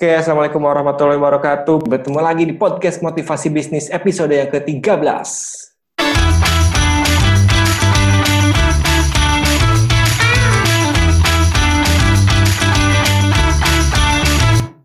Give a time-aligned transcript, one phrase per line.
[0.00, 1.84] Oke, Assalamualaikum warahmatullahi wabarakatuh.
[1.84, 4.80] Bertemu lagi di podcast Motivasi Bisnis episode yang ke-13.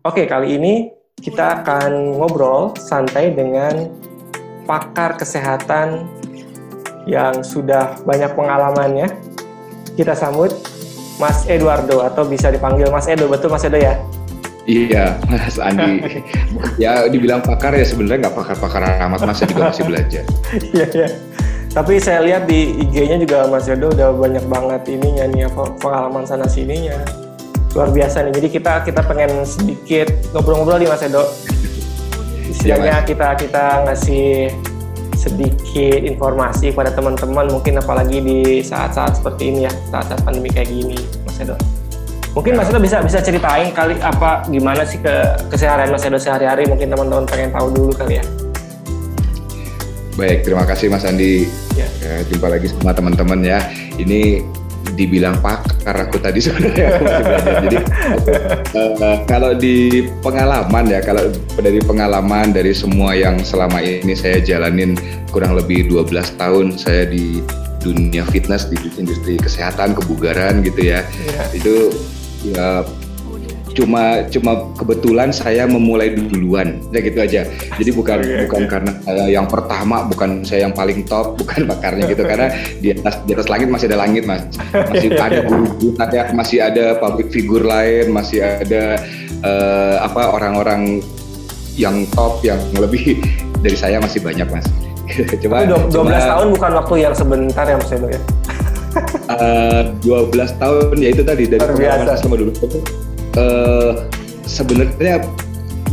[0.04, 0.92] Oke, kali ini
[1.24, 3.88] kita akan ngobrol santai dengan
[4.68, 6.12] pakar kesehatan
[7.08, 9.08] yang sudah banyak pengalamannya.
[9.96, 10.52] Kita sambut
[11.16, 13.96] Mas Eduardo atau bisa dipanggil Mas Edo, betul Mas Edo ya?
[14.66, 16.02] Iya, Mas Andi.
[16.82, 20.24] ya dibilang pakar ya sebenarnya nggak pakar-pakar amat, Mas saya juga masih belajar.
[20.74, 21.08] Iya, iya.
[21.70, 25.46] Tapi saya lihat di IG-nya juga Mas Edo udah banyak banget ininya nih
[25.78, 26.98] pengalaman sana sininya.
[27.76, 28.32] Luar biasa nih.
[28.32, 31.28] Jadi kita kita pengen sedikit ngobrol-ngobrol nih Mas Edo.
[32.48, 33.06] Istilahnya Mas.
[33.06, 34.26] kita kita ngasih
[35.14, 40.96] sedikit informasi kepada teman-teman mungkin apalagi di saat-saat seperti ini ya, saat-saat pandemi kayak gini,
[41.28, 41.75] Mas Edo.
[42.36, 46.68] Mungkin Mas Edo bisa bisa ceritain kali apa gimana sih ke keseharian Mas Edo sehari-hari
[46.68, 48.24] mungkin teman-teman pengen tahu dulu kali ya.
[50.20, 51.48] Baik, terima kasih Mas Andi.
[51.80, 51.88] Ya.
[52.04, 53.64] Ya, jumpa lagi sama teman-teman ya.
[53.96, 54.44] Ini
[54.92, 57.54] dibilang pakar aku tadi sebenarnya aku masih belajar.
[57.64, 57.78] Jadi
[58.76, 59.76] eh, kalau di
[60.20, 61.24] pengalaman ya, kalau
[61.56, 64.92] dari pengalaman dari semua yang selama ini saya jalanin
[65.32, 67.40] kurang lebih 12 tahun saya di
[67.80, 71.00] dunia fitness di industri kesehatan kebugaran gitu ya.
[71.00, 71.42] Iya.
[71.56, 71.74] Itu
[72.54, 72.86] ya
[73.76, 77.44] cuma cuma kebetulan saya memulai duluan ya gitu aja.
[77.76, 82.24] Jadi bukan bukan karena saya yang pertama bukan saya yang paling top bukan pakarnya gitu.
[82.24, 82.48] Karena
[82.80, 84.48] di atas di atas langit masih ada langit mas.
[84.72, 88.96] Masih ada guru ada masih ada public figure lain masih ada
[89.44, 91.04] eh, apa orang-orang
[91.76, 93.20] yang top yang lebih
[93.60, 94.64] dari saya masih banyak mas.
[95.28, 98.20] Tapi coba dua- 12 cuma, tahun bukan waktu yang sebentar ya Mas Edo ya.
[99.30, 102.52] Eh, 12 tahun ya itu tadi dari pengalaman selama dulu
[103.36, 103.92] eh
[104.46, 105.20] sebenarnya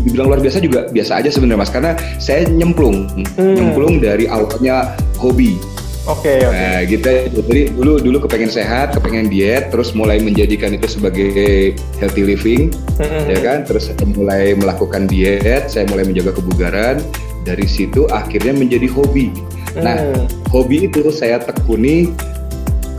[0.03, 3.55] dibilang luar biasa juga biasa aja sebenarnya mas karena saya nyemplung Hmm.
[3.55, 5.55] nyemplung dari awalnya hobi
[6.03, 6.51] Oke, oke.
[6.51, 7.07] nah gitu
[7.47, 13.31] jadi dulu dulu kepengen sehat kepengen diet terus mulai menjadikan itu sebagai healthy living Mm-mm.
[13.31, 16.99] ya kan terus saya mulai melakukan diet saya mulai menjaga kebugaran
[17.47, 19.31] dari situ akhirnya menjadi hobi
[19.79, 20.27] nah Hmm.
[20.51, 22.11] hobi itu saya tekuni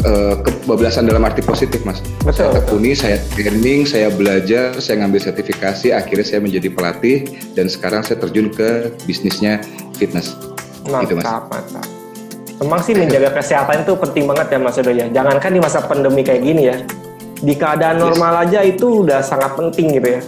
[0.05, 2.61] kebablasan dalam arti positif mas Betul, saya betul.
[2.61, 7.19] tekuni saya training saya belajar saya ngambil sertifikasi akhirnya saya menjadi pelatih
[7.57, 9.65] dan sekarang saya terjun ke bisnisnya
[9.97, 10.37] fitness
[10.85, 11.25] gitu, Mas.
[11.25, 11.87] Mantap, mantap.
[12.61, 15.07] Emang sih menjaga kesehatan itu penting banget ya Mas Edo ya.
[15.11, 16.77] Jangankan di masa pandemi kayak gini ya.
[17.41, 18.05] Di keadaan Yes.
[18.05, 20.21] normal aja itu udah sangat penting gitu ya.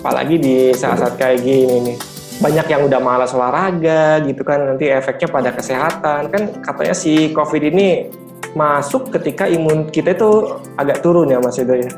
[0.00, 1.96] Apalagi di saat-saat kayak gini nih.
[2.38, 4.62] Banyak yang udah malas olahraga gitu kan.
[4.62, 6.20] Nanti efeknya pada kesehatan.
[6.30, 8.08] Kan katanya si COVID ini
[8.54, 10.30] masuk ketika imun kita itu
[10.78, 11.90] agak turun ya Mas Edo ya.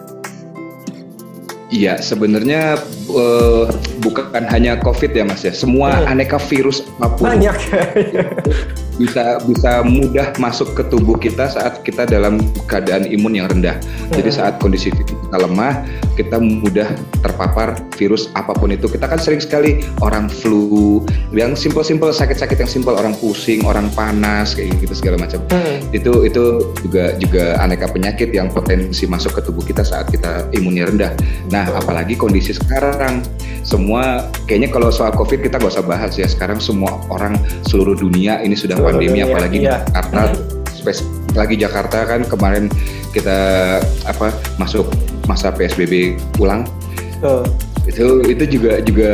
[1.67, 2.79] Iya, sebenarnya
[3.11, 3.65] eh,
[3.99, 5.53] bukan hanya COVID ya Mas ya.
[5.53, 6.17] Semua Hmm.
[6.17, 7.57] aneka virus apa pun Banyak.
[8.97, 13.77] bisa bisa mudah masuk ke tubuh kita saat kita dalam keadaan imun yang rendah.
[14.13, 14.39] Jadi Hmm.
[14.39, 15.85] saat kondisi kita lemah,
[16.17, 16.89] kita mudah
[17.21, 18.89] terpapar virus apa pun itu.
[18.89, 24.57] Kita kan sering sekali orang flu, yang simpel-simpel sakit-sakit yang simpel, orang pusing, orang panas
[24.57, 25.45] kayak gitu segala macam.
[25.53, 25.81] Hmm.
[25.93, 30.89] Itu itu juga juga aneka penyakit yang potensi masuk ke tubuh kita saat kita imunnya
[30.89, 31.13] rendah.
[31.53, 33.21] Nah, apalagi kondisi sekarang
[33.67, 37.35] semua kayaknya kalau soal covid kita gak usah bahas ya sekarang semua orang
[37.67, 39.77] seluruh dunia ini sudah pandemi dunia, apalagi iya.
[39.91, 40.23] Jakarta.
[40.71, 42.73] Spes- lagi Jakarta kan kemarin
[43.13, 43.39] kita
[44.09, 44.89] apa masuk
[45.29, 46.65] masa PSBB ulang
[47.21, 47.45] Tuh.
[47.85, 49.11] itu itu juga juga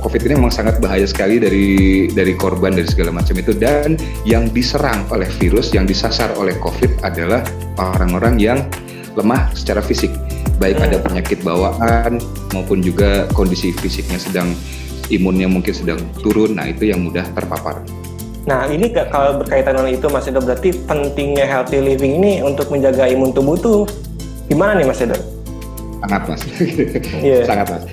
[0.00, 1.68] covid ini memang sangat bahaya sekali dari
[2.14, 3.52] dari korban dari segala macam itu.
[3.52, 7.44] Dan yang diserang oleh virus yang disasar oleh covid adalah
[7.76, 8.58] orang-orang yang
[9.18, 10.10] lemah secara fisik.
[10.56, 10.86] Baik Hmm.
[10.88, 12.22] ada penyakit bawaan
[12.54, 14.54] maupun juga kondisi fisiknya sedang
[15.12, 16.56] imunnya mungkin sedang turun.
[16.56, 17.82] Nah itu yang mudah terpapar
[18.44, 23.08] Nah ini kalau berkaitan dengan itu Mas Edo berarti pentingnya healthy living ini untuk menjaga
[23.08, 23.88] imun tubuh tuh
[24.52, 25.16] gimana nih Mas Edo?
[26.04, 26.42] sangat mas.
[27.24, 27.40] Iya.
[27.48, 27.84] sangat mas.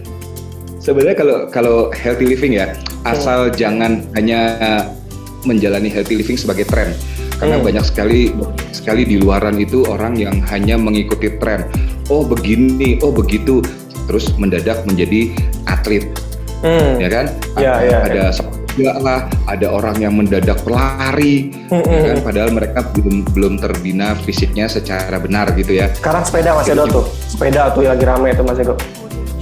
[0.83, 2.75] Sebenarnya kalau kalau healthy living ya
[3.07, 4.59] asal jangan hanya
[5.47, 6.91] menjalani healthy living sebagai tren.
[7.39, 7.65] Karena Hmm.
[7.65, 8.35] banyak sekali
[8.75, 11.65] sekali di luaran itu orang yang hanya mengikuti tren.
[12.11, 13.63] Oh begini oh begitu.
[14.11, 15.31] Terus mendadak menjadi
[15.71, 16.11] atlet.
[16.61, 16.99] Hmm.
[16.99, 17.25] ya kan?
[17.57, 22.17] Iya, ada, ada sepak bola lah ada orang yang mendadak pelari Hmm, ya hmm, kan
[22.27, 27.05] padahal mereka belum belum terbina fisiknya secara benar gitu ya Sekarang sepeda Mas Edo tuh,
[27.27, 28.75] sepeda tuh lagi rame tuh Mas Edo.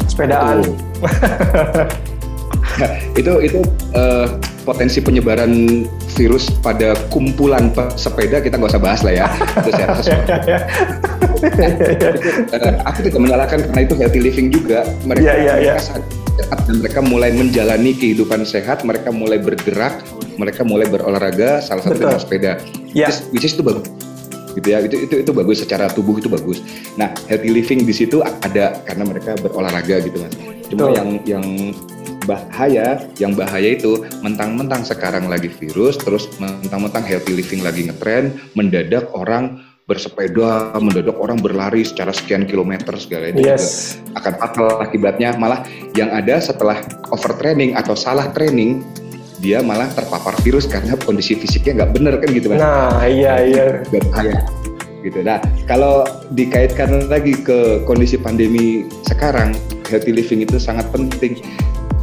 [0.06, 0.62] Sepedaan.
[0.62, 0.78] Betul.
[3.20, 3.60] itu itu
[3.98, 4.28] eh,
[4.64, 5.84] potensi penyebaran
[6.14, 9.26] virus pada kumpulan sepeda kita nggak usah bahas lah ya.
[9.66, 10.12] itu saya rasa
[12.54, 14.86] uh, aku tidak menyalahkan karena itu healthy living juga.
[15.08, 16.28] Mereka, yeah, yeah, mereka yeah.
[16.40, 20.00] Sehat dan mereka mulai menjalani kehidupan sehat, mereka mulai bergerak,
[20.40, 22.64] mereka mulai berolahraga, salah satu dengan sepeda.
[22.96, 23.12] Yeah.
[23.12, 23.88] Which, is, which is itu bagus
[24.58, 26.60] gitu ya itu itu itu bagus secara tubuh itu bagus
[26.98, 30.34] nah healthy living di situ ada karena mereka berolahraga gitu mas
[30.68, 30.98] cuma Betul.
[30.98, 31.46] yang yang
[32.26, 32.88] bahaya
[33.22, 39.62] yang bahaya itu mentang-mentang sekarang lagi virus terus mentang-mentang healthy living lagi ngetren mendadak orang
[39.90, 43.98] bersepeda mendadak orang berlari secara sekian kilometer segala itu yes.
[43.98, 45.34] juga akan fatal akibatnya.
[45.34, 45.66] Malah
[45.98, 46.78] yang ada setelah
[47.10, 48.86] overtraining atau salah training
[49.42, 53.66] dia malah terpapar virus karena kondisi fisiknya nggak bener kan gitu kan nah iya iya.
[53.88, 54.36] bahaya
[55.04, 55.24] gitu.
[55.24, 56.04] Nah kalau
[56.36, 59.56] dikaitkan lagi ke kondisi pandemi sekarang
[59.88, 61.40] healthy living itu sangat penting.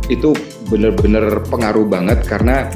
[0.07, 0.39] Itu
[0.71, 2.71] benar-benar pengaruh banget karena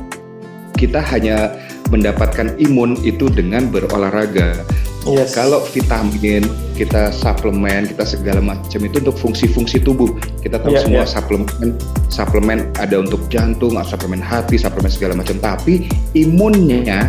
[0.75, 1.55] kita hanya
[1.91, 4.67] mendapatkan imun itu dengan berolahraga.
[5.09, 5.33] Yes.
[5.33, 6.45] Kalau vitamin
[6.77, 10.13] kita suplemen kita segala macam itu untuk fungsi-fungsi tubuh.
[10.45, 11.09] Kita tahu yeah, semua yeah.
[11.09, 11.73] suplemen
[12.13, 15.41] suplemen ada untuk jantung, suplemen hati, suplemen segala macam.
[15.41, 17.09] Tapi imunnya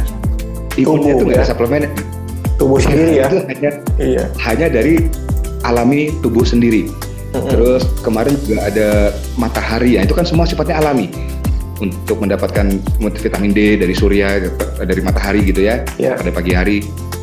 [0.80, 1.44] imunnya itu nggak ya.
[1.44, 1.82] ada suplemen.
[2.56, 3.26] Tubuh sendiri ya.
[3.28, 4.24] Itu hanya iya.
[4.40, 4.96] hanya dari
[5.68, 6.88] alami tubuh sendiri.
[7.32, 11.08] Terus kemarin juga ada matahari ya, itu kan semua sifatnya alami
[11.80, 14.52] untuk mendapatkan vitamin D dari surya,
[14.84, 16.20] dari matahari gitu ya, yeah.
[16.20, 16.78] pada pagi hari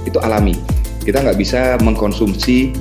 [0.09, 0.57] itu alami.
[1.05, 2.73] Kita nggak bisa mengkonsumsi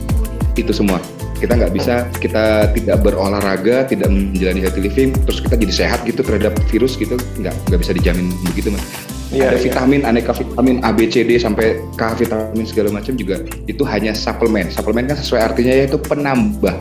[0.55, 1.03] itu semua.
[1.37, 6.25] Kita nggak bisa, kita tidak berolahraga, tidak menjalani healthy living, terus kita jadi sehat gitu
[6.25, 8.81] terhadap virus gitu, nggak nggak bisa dijamin begitu mas.
[9.29, 9.69] Yeah, ada yeah.
[9.69, 14.17] vitamin, aneka vitamin A, B, C, D sampai K vitamin segala macam juga itu hanya
[14.17, 14.73] suplemen.
[14.73, 16.73] Suplemen kan sesuai artinya yaitu penambah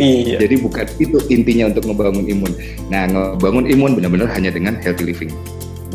[0.00, 0.40] Iya.
[0.40, 2.52] Jadi bukan itu intinya untuk ngebangun imun.
[2.88, 5.28] Nah, ngebangun imun benar-benar hanya dengan healthy living.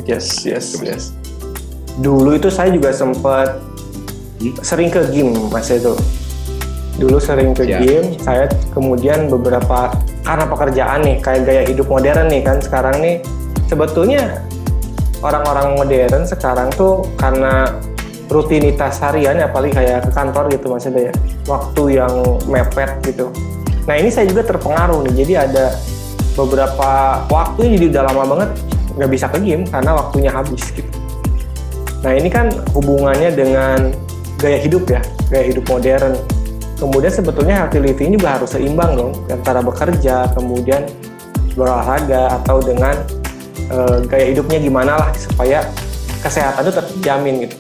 [0.05, 1.17] Yes, yes, yes.
[1.97, 3.57] Dulu itu saya juga sempat?
[4.63, 5.95] Sering ke gym, Mas itu.
[6.95, 7.83] Dulu sering ke yeah.
[7.83, 9.91] gym, saya kemudian beberapa
[10.23, 13.19] karena pekerjaan nih, kayak gaya hidup modern nih kan sekarang nih
[13.67, 14.39] sebetulnya
[15.19, 17.67] orang-orang modern sekarang tuh karena
[18.31, 21.13] rutinitas harian apalagi kayak ke kantor gitu maksudnya ya
[21.45, 22.13] waktu yang
[22.49, 23.29] mepet gitu
[23.85, 25.65] Nah ini saya juga terpengaruh nih, jadi ada
[26.33, 28.49] beberapa waktu jadi udah lama banget
[28.97, 30.89] nggak bisa ke game karena waktunya habis gitu.
[32.01, 33.93] Nah ini kan hubungannya dengan
[34.39, 35.01] gaya hidup ya,
[35.31, 36.13] gaya hidup modern.
[36.75, 40.83] Kemudian sebetulnya healthy living juga harus seimbang dong antara bekerja, kemudian
[41.55, 42.99] berolahraga atau dengan
[43.71, 45.63] uh, gaya hidupnya gimana lah supaya
[46.19, 47.55] kesehatan itu terjamin gitu.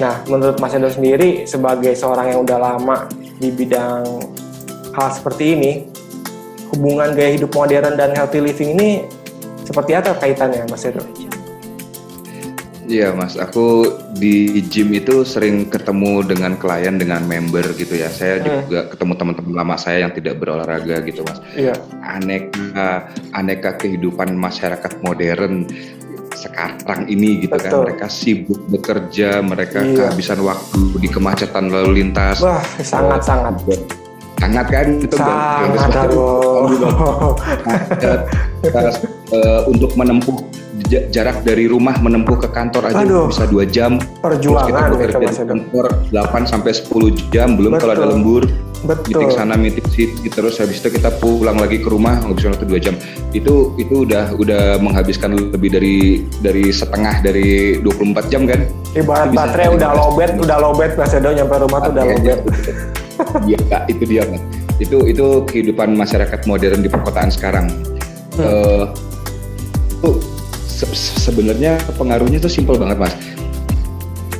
[0.00, 3.04] Nah, menurut Mas Edo sendiri sebagai seorang yang udah lama
[3.36, 4.08] di bidang
[4.96, 5.72] hal seperti ini,
[6.72, 9.04] hubungan gaya hidup modern dan healthy living ini
[9.68, 11.04] seperti apa kaitannya, Mas Edo?
[12.90, 13.86] Iya mas, aku
[14.18, 18.10] di gym itu sering ketemu dengan klien, dengan member gitu ya.
[18.10, 18.66] Saya hmm.
[18.66, 21.38] juga ketemu teman-teman lama saya yang tidak berolahraga gitu mas.
[21.54, 21.78] Iya.
[22.02, 25.70] Aneka, aneka kehidupan masyarakat modern
[26.34, 27.62] sekarang ini gitu kan.
[27.62, 27.78] Betul.
[27.78, 27.86] kan.
[27.94, 30.10] Mereka sibuk bekerja, mereka iya.
[30.10, 32.42] kehabisan waktu di kemacetan lalu lintas.
[32.42, 33.54] Wah, sangat-sangat.
[33.70, 34.10] Sangat
[34.40, 35.68] hangat kan itu sangat nah,
[39.36, 40.49] uh, untuk menempuh
[40.90, 45.46] jarak dari rumah menempuh ke kantor aja Aduh, bisa dua jam perjuangan kita bekerja di
[45.46, 47.82] kantor 8 sampai 10 jam belum Betul.
[47.86, 48.42] kalau ada lembur
[48.80, 49.12] Betul.
[49.12, 52.80] meeting sana meeting sini terus habis itu kita pulang lagi ke rumah ngabisin waktu dua
[52.80, 52.94] jam
[53.36, 55.96] itu itu udah udah menghabiskan lebih dari
[56.40, 58.64] dari setengah dari 24 jam kan
[58.96, 62.40] ibarat baterai udah lobet udah lobet Mas Edo nyampe rumah tuh udah lobet
[63.44, 64.42] Iya, itu dia mas.
[64.80, 67.68] Itu itu kehidupan masyarakat modern di perkotaan sekarang.
[68.36, 68.40] Hmm.
[68.40, 68.84] Uh,
[70.80, 73.14] se sebenarnya pengaruhnya tuh simpel banget mas.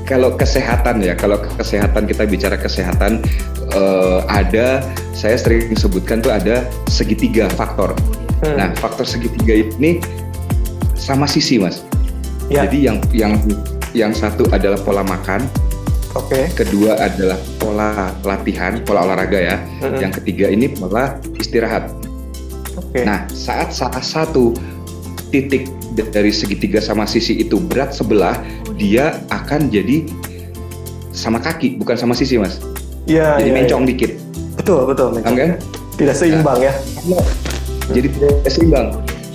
[0.08, 3.22] Kalau kesehatan ya, kalau kesehatan kita bicara kesehatan
[3.76, 4.82] uh, ada,
[5.14, 7.94] saya sering sebutkan tuh ada segitiga faktor.
[8.42, 8.56] Hmm.
[8.58, 10.02] Nah, faktor segitiga ini
[10.98, 11.86] sama sisi mas.
[12.50, 12.66] Ya.
[12.66, 13.38] Jadi yang yang
[13.94, 15.46] yang satu adalah pola makan,
[16.18, 16.50] Oke.
[16.50, 16.66] Okay.
[16.66, 19.56] Kedua adalah pola latihan, pola olahraga ya.
[19.62, 19.98] Mm-hmm.
[20.02, 21.86] Yang ketiga ini pola istirahat.
[22.74, 22.98] Oke.
[22.98, 23.04] Okay.
[23.06, 24.50] Nah, saat salah satu
[25.30, 28.38] titik dari segitiga sama sisi itu berat sebelah,
[28.78, 30.06] dia akan jadi
[31.10, 32.62] sama kaki, bukan sama sisi, Mas.
[33.10, 33.42] Iya.
[33.42, 33.88] Jadi ya, mencong ya.
[33.94, 34.10] dikit.
[34.56, 35.08] Betul, betul.
[35.14, 35.36] Mencong.
[35.36, 35.50] Kan?
[35.98, 36.72] Tidak seimbang nah, ya.
[37.90, 38.88] Jadi tidak seimbang.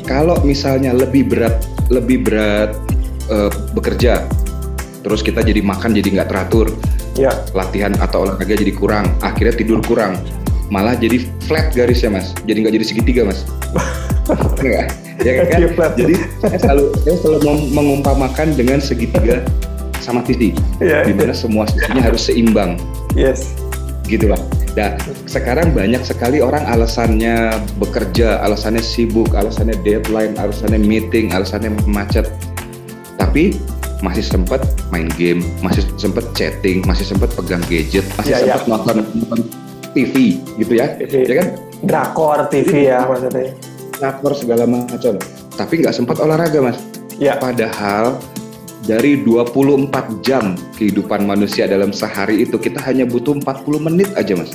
[0.06, 2.74] Kalau misalnya lebih berat, lebih berat
[3.30, 4.26] uh, bekerja
[5.06, 6.74] terus kita jadi makan jadi nggak teratur
[7.14, 7.30] ya.
[7.54, 10.18] latihan atau olahraga jadi kurang akhirnya tidur kurang
[10.74, 13.46] malah jadi flat garisnya mas jadi nggak jadi segitiga mas
[15.24, 15.60] ya kan?
[15.96, 19.46] Jadi saya selalu saya selalu mengumpamakan dengan segitiga
[20.04, 21.38] sama sisi, yeah, di mana yeah.
[21.38, 22.78] semua sisinya harus seimbang.
[23.18, 23.56] Yes.
[24.06, 24.38] Gitu lah.
[24.76, 24.94] Nah,
[25.26, 32.30] sekarang banyak sekali orang alasannya bekerja, alasannya sibuk, alasannya deadline, alasannya meeting, alasannya macet.
[33.18, 33.58] Tapi
[34.04, 34.62] masih sempat
[34.94, 38.70] main game, masih sempat chatting, masih sempat pegang gadget, masih yeah, sempat yeah.
[38.70, 39.40] nonton, nonton
[39.96, 41.24] TV gitu ya, TV.
[41.24, 41.48] ya kan?
[41.82, 43.56] Drakor TV ya maksudnya.
[44.00, 45.16] Drakor segala macam.
[45.56, 46.78] Tapi nggak sempat olahraga mas.
[47.16, 47.40] Ya.
[47.40, 48.20] Padahal
[48.86, 54.54] dari 24 jam kehidupan manusia dalam sehari itu kita hanya butuh 40 menit aja mas.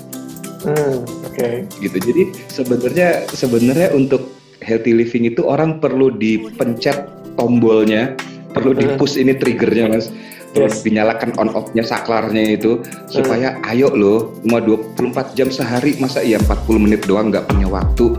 [0.62, 1.35] Hmm, oke.
[1.35, 1.64] Okay.
[1.80, 1.97] Gitu.
[1.99, 4.28] Jadi sebenarnya sebenarnya untuk
[4.61, 8.14] healthy living itu orang perlu dipencet tombolnya,
[8.52, 8.80] perlu hmm.
[8.97, 10.12] dipush ini triggernya mas.
[10.50, 10.82] Terus yes.
[10.82, 13.70] dinyalakan on off-nya saklarnya itu supaya hmm.
[13.70, 18.18] ayo loh, cuma 24 jam sehari masa iya 40 menit doang nggak punya waktu.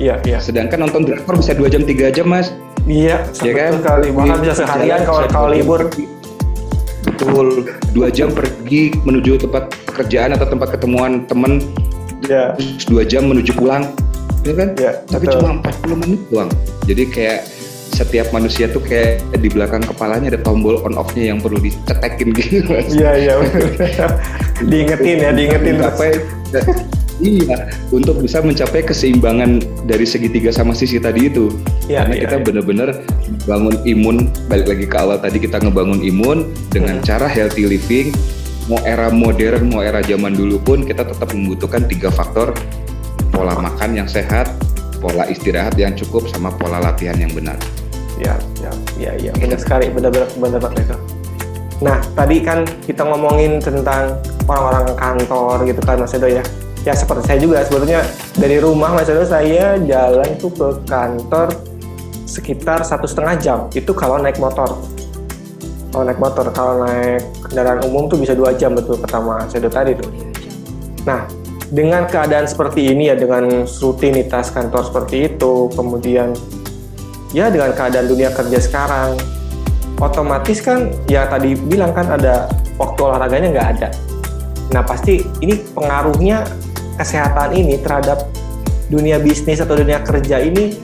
[0.00, 0.38] Iya, iya.
[0.40, 2.52] Sedangkan nonton drakor bisa 2 jam 3 jam, Mas.
[2.88, 3.72] Iya, ya kan?
[3.78, 4.08] kali.
[4.10, 5.86] Bahkan bisa seharian kalau kalau libur.
[7.02, 7.66] Betul.
[7.94, 11.62] Dua jam pergi menuju tempat pekerjaan atau tempat ketemuan teman.
[12.22, 12.54] Iya.
[12.86, 13.90] dua jam menuju pulang.
[14.42, 14.74] Ya kan?
[14.78, 15.38] Ya, Tapi betul.
[15.42, 16.50] cuma 40 menit doang.
[16.86, 17.40] Jadi kayak
[17.92, 22.62] setiap manusia tuh kayak di belakang kepalanya ada tombol on off-nya yang perlu dicetekin gitu.
[22.90, 23.34] Iya, iya.
[24.70, 25.76] diingetin ya, diingetin.
[25.78, 26.16] Apa ya?
[27.20, 31.52] Iya, untuk bisa mencapai keseimbangan dari segitiga sama sisi tadi itu.
[31.90, 32.42] Ya, Karena ya, kita ya.
[32.46, 32.88] benar-benar
[33.44, 34.16] bangun imun,
[34.48, 37.04] balik lagi ke awal tadi kita ngebangun imun dengan hmm.
[37.04, 38.14] cara healthy living.
[38.70, 42.54] Mau era modern, mau era zaman dulu pun kita tetap membutuhkan tiga faktor
[43.34, 44.46] pola makan yang sehat,
[45.02, 47.58] pola istirahat yang cukup, sama pola latihan yang benar.
[48.22, 48.70] Ya, ya,
[49.02, 49.32] ya, ya.
[49.34, 50.96] benar sekali, benar-benar benar Pak itu.
[51.82, 54.14] Nah, tadi kan kita ngomongin tentang
[54.46, 56.42] orang-orang kantor gitu kan Mas Edo ya
[56.82, 58.02] ya seperti saya juga sebetulnya
[58.34, 61.54] dari rumah misalnya saya jalan tuh ke kantor
[62.26, 63.58] sekitar satu setengah jam.
[63.76, 64.80] Itu kalau naik motor.
[65.92, 69.92] Kalau naik motor kalau naik kendaraan umum tuh bisa dua jam betul pertama saya tadi
[69.92, 70.08] tuh.
[71.04, 71.28] Nah
[71.68, 76.32] dengan keadaan seperti ini ya dengan rutinitas kantor seperti itu kemudian
[77.36, 79.16] ya dengan keadaan dunia kerja sekarang
[80.00, 82.48] otomatis kan ya tadi bilang kan ada
[82.80, 83.88] waktu olahraganya nggak ada.
[84.72, 86.48] Nah pasti ini pengaruhnya
[86.96, 88.28] kesehatan ini terhadap
[88.92, 90.76] dunia bisnis atau dunia kerja ini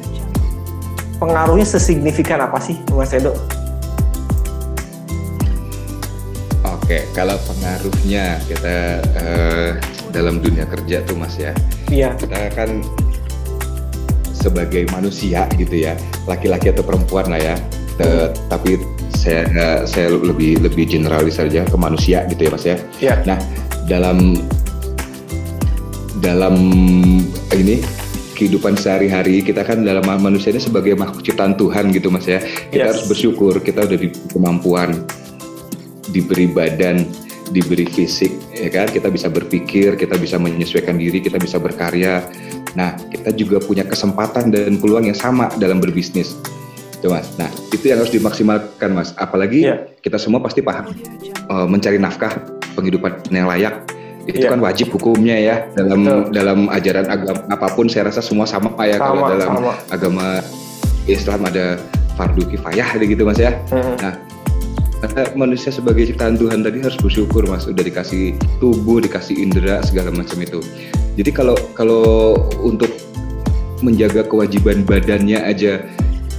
[1.20, 3.34] pengaruhnya sesignifikan apa sih Mas Edo?
[6.64, 9.70] Oke, kalau pengaruhnya kita uh,
[10.08, 11.52] dalam dunia kerja tuh Mas ya.
[11.92, 12.16] Iya.
[12.16, 12.80] Kita kan
[14.32, 15.92] sebagai manusia gitu ya,
[16.24, 17.56] laki-laki atau perempuan lah ya.
[17.98, 18.30] Hmm.
[18.46, 18.78] tapi
[19.10, 22.76] saya saya lebih lebih generalis saja ke manusia gitu ya Mas ya.
[23.02, 23.14] Iya.
[23.26, 23.38] Nah,
[23.90, 24.38] dalam
[26.18, 26.54] dalam
[27.54, 27.82] ini
[28.38, 29.42] kehidupan sehari-hari.
[29.42, 32.38] Kita kan dalam manusia ini sebagai makhluk ciptaan Tuhan gitu mas ya.
[32.70, 32.90] Kita yes.
[32.94, 34.90] harus bersyukur kita udah diberi kemampuan
[36.08, 37.04] diberi badan
[37.50, 38.86] diberi fisik ya kan?
[38.86, 42.22] Kita bisa berpikir kita bisa menyesuaikan diri kita bisa berkarya.
[42.78, 46.38] Nah kita juga punya kesempatan dan peluang yang sama dalam berbisnis.
[46.98, 47.34] Itu mas.
[47.34, 49.10] Nah itu yang harus dimaksimalkan mas.
[49.18, 49.82] Apalagi yeah.
[49.98, 50.94] kita semua pasti paham
[51.50, 52.38] uh, mencari nafkah
[52.78, 53.97] penghidupan yang layak
[54.28, 54.52] itu yeah.
[54.52, 56.20] kan wajib hukumnya ya dalam Betul.
[56.36, 59.72] dalam ajaran agama apa pun saya rasa semua sama ya sama, kalau dalam sama.
[59.88, 60.26] agama
[61.08, 61.80] Islam ada
[62.20, 63.56] fardu kifayah gitu mas ya.
[63.72, 63.96] Hmm.
[64.04, 64.14] Nah
[65.32, 70.36] manusia sebagai ciptaan Tuhan tadi harus bersyukur mas udah dikasih tubuh dikasih indera segala macam
[70.44, 70.60] itu.
[71.16, 72.92] Jadi kalau kalau untuk
[73.80, 75.80] menjaga kewajiban badannya aja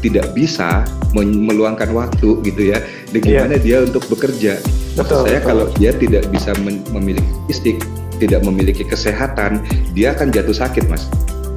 [0.05, 0.85] tidak bisa
[1.17, 2.79] meluangkan waktu gitu ya.
[3.09, 3.25] Dan iya.
[3.25, 3.63] gimana yeah.
[3.65, 4.53] dia untuk bekerja?
[4.99, 5.49] Maksud saya betul.
[5.49, 6.51] kalau dia tidak bisa
[6.91, 7.77] memiliki fisik,
[8.19, 9.63] tidak memiliki kesehatan,
[9.95, 11.07] dia akan jatuh sakit, Mas.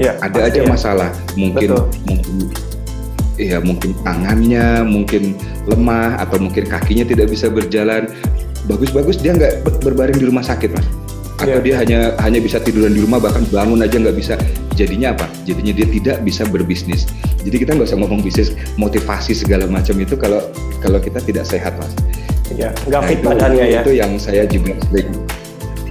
[0.00, 0.70] Ya, Ada aja ya.
[0.70, 1.84] masalah, mungkin betul.
[2.08, 2.34] mungkin
[3.40, 5.34] ya mungkin tangannya mungkin
[5.66, 8.08] lemah atau mungkin kakinya tidak bisa berjalan.
[8.70, 10.86] Bagus-bagus dia nggak berbaring di rumah sakit, Mas
[11.42, 11.62] atau yeah.
[11.62, 14.34] dia hanya hanya bisa tiduran di rumah bahkan bangun aja nggak bisa
[14.78, 17.10] jadinya apa jadinya dia tidak bisa berbisnis
[17.42, 20.38] jadi kita nggak usah ngomong bisnis motivasi segala macam itu kalau
[20.78, 21.92] kalau kita tidak sehat mas
[22.56, 25.08] ya nggak fit nah, badannya ya itu yang saya juga sering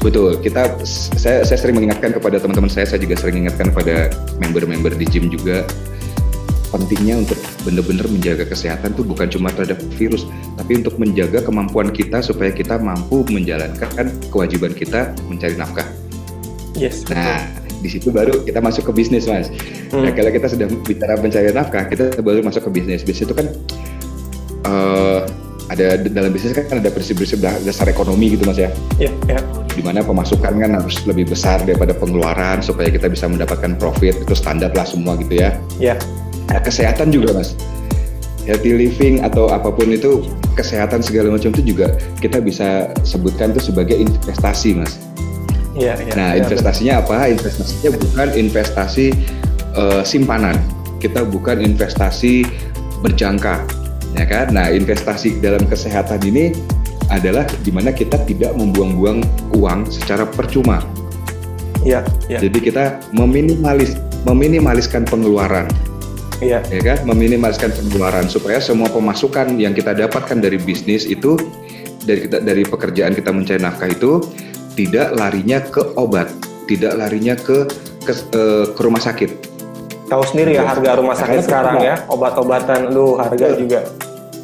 [0.01, 4.10] betul kita saya saya sering mengingatkan kepada teman-teman saya saya juga sering mengingatkan kepada
[4.41, 5.65] member-member di gym juga
[6.72, 7.38] pentingnya untuk
[7.68, 10.24] benar-benar menjaga kesehatan tuh bukan cuma terhadap virus,
[10.56, 15.86] tapi untuk menjaga kemampuan kita supaya kita mampu menjalankan kewajiban kita mencari nafkah.
[16.80, 17.03] Yes.
[17.12, 17.44] Nah,
[17.84, 19.51] di situ baru kita masuk ke bisnis, mas.
[19.91, 20.08] Hmm.
[20.08, 23.03] Nah, kalau kita sudah bicara mencari nafkah, kita baru masuk ke bisnis.
[23.03, 23.48] Bisnis itu kan
[24.63, 25.27] uh,
[25.72, 28.68] ada dalam bisnis kan ada prinsip-prinsip dasar ekonomi gitu, mas ya.
[29.00, 29.12] Iya.
[29.32, 29.44] Yeah, yeah.
[29.72, 34.36] Di mana pemasukan kan harus lebih besar daripada pengeluaran supaya kita bisa mendapatkan profit itu
[34.36, 35.56] standar lah semua gitu ya.
[35.80, 35.96] Iya.
[35.96, 37.56] Yeah Nah, kesehatan juga mas.
[38.44, 40.28] Healthy living atau apa pun itu
[40.60, 45.00] kesehatan segala macam itu juga kita bisa sebutkan itu sebagai investasi mas.
[45.72, 46.13] Iya, iya.
[46.20, 47.32] Nah, iya, investasinya apa?
[47.32, 49.06] Investasinya bukan investasi
[49.80, 50.60] uh, simpanan.
[51.00, 52.44] Kita bukan investasi
[53.00, 53.63] berjangka,
[54.15, 54.51] ya kan?
[54.51, 56.56] Nah, investasi dalam kesehatan ini
[57.12, 59.20] adalah di mana kita tidak membuang-buang
[59.60, 60.80] uang secara percuma.
[61.84, 62.39] Iya, iya.
[62.39, 65.68] Jadi kita meminimalis meminimaliskan pengeluaran.
[66.41, 66.62] Iya.
[66.70, 67.06] Ya kan?
[67.06, 71.38] Meminimalkan pengeluaran supaya semua pemasukan yang kita dapatkan dari bisnis itu
[72.01, 74.22] dari kita dari pekerjaan kita mencari nafkah itu
[74.74, 76.32] tidak larinya ke obat,
[76.65, 77.70] tidak larinya ke
[78.01, 79.50] ke, eh, ke rumah sakit.
[80.12, 80.75] Tahu sendiri ya Iya.
[80.75, 83.60] harga rumah sakit Karena sekarang ya, obat-obatan, lu harga Betul.
[83.63, 83.80] juga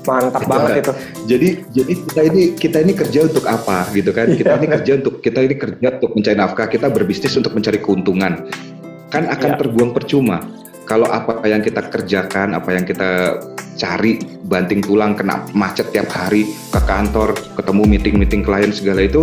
[0.07, 0.79] mantap Itu banget kan.
[0.79, 0.93] itu.
[1.27, 4.31] Jadi jadi kita ini kita ini kerja untuk apa gitu kan?
[4.31, 4.59] Kita Iya.
[4.63, 8.47] ini kerja untuk kita ini kerja untuk mencari nafkah, kita berbisnis untuk mencari keuntungan.
[9.12, 9.59] Kan akan Iya.
[9.59, 10.39] terbuang percuma.
[10.88, 13.36] Kalau apa yang kita kerjakan, apa yang kita
[13.75, 14.15] cari
[14.47, 19.19] banting tulang kena macet tiap hari ke kantor, ketemu meeting-meeting klien segala itu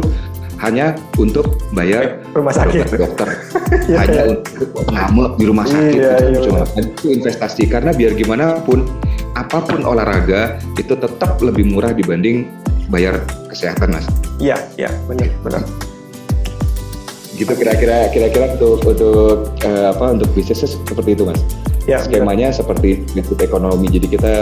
[0.64, 2.88] hanya untuk bayar Rumah sakit.
[2.88, 3.28] dokter, dokter.
[3.84, 4.32] Iya, hanya iya.
[4.32, 8.88] untuk ngamuk di rumah sakit Iya, itu iya, cuma itu investasi karena biar gimana pun
[9.36, 12.48] apa pun olahraga itu tetap lebih murah dibanding
[12.88, 14.08] bayar kesehatan mas
[14.40, 15.62] Iya, iya, benar, benar.
[17.34, 21.42] gitu kira-kira kira-kira untuk untuk eh, apa untuk bisnisnya seperti itu mas
[21.84, 22.08] Ya, benar.
[22.08, 24.32] skemanya seperti prinsip ekonomi jadi kita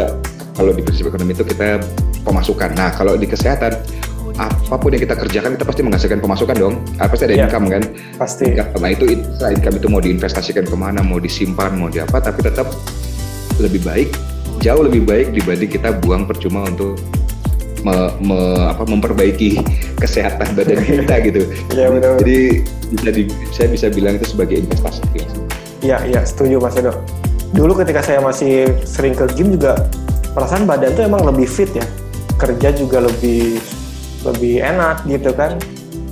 [0.55, 1.83] kalau di prinsip ekonomi itu kita
[2.23, 3.75] pemasukan nah kalau di kesehatan
[4.34, 7.46] apa pun yang kita kerjakan kita pasti menghasilkan pemasukan dong Ah, pasti ada Iya.
[7.46, 7.82] income kan
[8.16, 8.44] pasti.
[8.48, 8.80] income.
[8.80, 9.04] Nah itu
[9.42, 12.72] income itu mau diinvestasikan ke mana, mau disimpan, mau di apa, tapi tetap
[13.58, 14.08] lebih baik,
[14.58, 16.96] jauh lebih baik dibanding kita buang percuma untuk
[17.82, 19.60] me- me- apa, memperbaiki
[20.02, 21.42] kesehatan badan kita gitu.
[21.76, 22.16] Iya, benar.
[22.18, 22.38] Jadi
[22.90, 25.02] bisa di, saya bisa bilang itu sebagai investasi.
[25.82, 26.94] Iya, iya, setuju Mas Edo.
[27.52, 29.76] Dulu ketika saya masih sering ke gym juga
[30.32, 31.84] perasaan badan tuh emang lebih fit ya.
[32.38, 33.60] Kerja juga lebih
[34.26, 35.59] lebih enak gitu kan.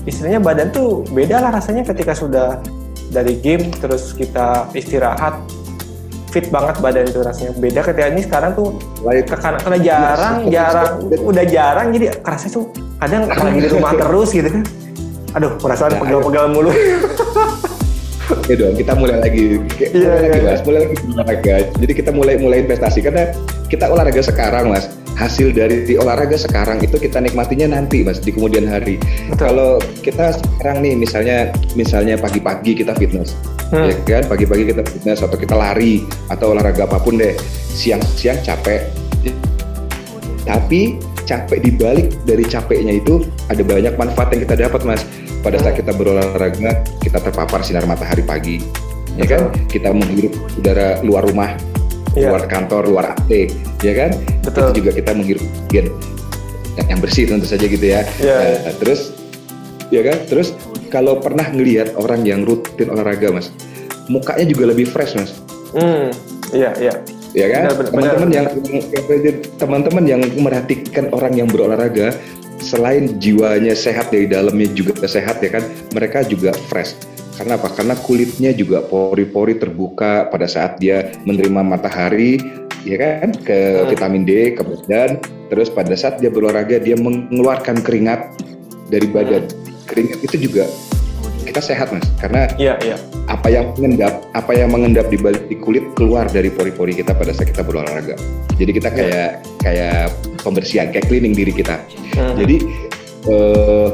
[0.08, 2.58] Istilahnya badan tuh beda lah rasanya ketika sudah
[3.10, 5.34] dari game terus kita istirahat
[6.30, 10.92] fit banget badan itu rasanya beda ketika ini sekarang tuh karena, karena jarang Iya, jarang
[11.10, 11.26] betul.
[11.26, 12.64] udah jarang jadi kerasa tuh
[13.02, 14.62] kadang lagi di rumah terus gitu kan
[15.34, 16.70] aduh perasaan Ya, pegal-pegal mulu
[18.30, 19.58] Oke dong, kita mulai lagi.
[19.90, 21.56] Iya, mulai lagi iya, mas, mulai lagi olahraga.
[21.82, 23.34] Jadi kita mulai mulai investasi karena
[23.66, 24.86] kita olahraga sekarang mas.
[25.20, 28.96] Hasil dari olahraga sekarang itu kita nikmatinya nanti mas di kemudian hari.
[29.28, 29.36] Betul.
[29.36, 33.36] Kalau kita sekarang nih misalnya misalnya pagi-pagi kita fitness,
[33.68, 33.92] Hmm.
[33.92, 34.24] ya kan?
[34.32, 36.00] Pagi-pagi kita fitness atau kita lari
[36.32, 37.36] atau olahraga apa pun deh.
[37.70, 38.88] Siang-siang capek,
[40.48, 40.96] tapi
[41.28, 45.02] capek dibalik dari capeknya itu ada banyak manfaat yang kita dapat mas
[45.46, 48.58] pada saat kita berolahraga kita terpapar sinar matahari pagi
[49.14, 51.54] ya kan kita menghirup udara luar rumah
[52.12, 52.34] Iya.
[52.34, 54.10] luar kantor luar AC ya kan
[54.42, 54.62] Betul.
[54.66, 55.86] itu juga kita menghirup oksigen
[56.80, 58.66] yang, bersih tentu saja gitu ya Iya.
[58.66, 59.14] Nah, terus
[59.88, 60.54] ya kan terus
[60.88, 63.54] kalau pernah ngelihat orang yang rutin olahraga mas
[64.06, 65.30] mukanya juga lebih fresh mas
[65.70, 66.10] Hmm,
[66.50, 66.94] iya iya.
[67.30, 68.50] ya kan teman-teman yang-
[69.54, 72.10] teman-teman yang merhatikan orang yang berolahraga
[72.58, 75.62] selain jiwanya sehat dari dalamnya juga sehat ya kan
[75.94, 76.98] mereka juga fresh
[77.40, 82.36] karena apa karena kulitnya juga pori-pori terbuka pada saat dia menerima matahari
[82.84, 83.88] ya kan ke Hmm.
[83.88, 85.16] vitamin D ke badan
[85.48, 88.28] terus pada saat dia berolahraga dia mengeluarkan keringat
[88.92, 89.48] dari badan
[89.88, 90.68] keringat itu juga
[91.48, 92.96] kita sehat mas karena Iya iya.
[93.26, 97.32] apa yang mengendap apa yang mengendap di balik di kulit keluar dari pori-pori kita pada
[97.32, 98.14] saat kita berolahraga.
[98.60, 99.30] Jadi kita kayak
[99.64, 100.12] kayak
[100.44, 101.80] pembersihan, kayak cleaning diri kita.
[102.14, 102.36] Hmm.
[102.38, 102.56] Jadi
[103.26, 103.88] eh,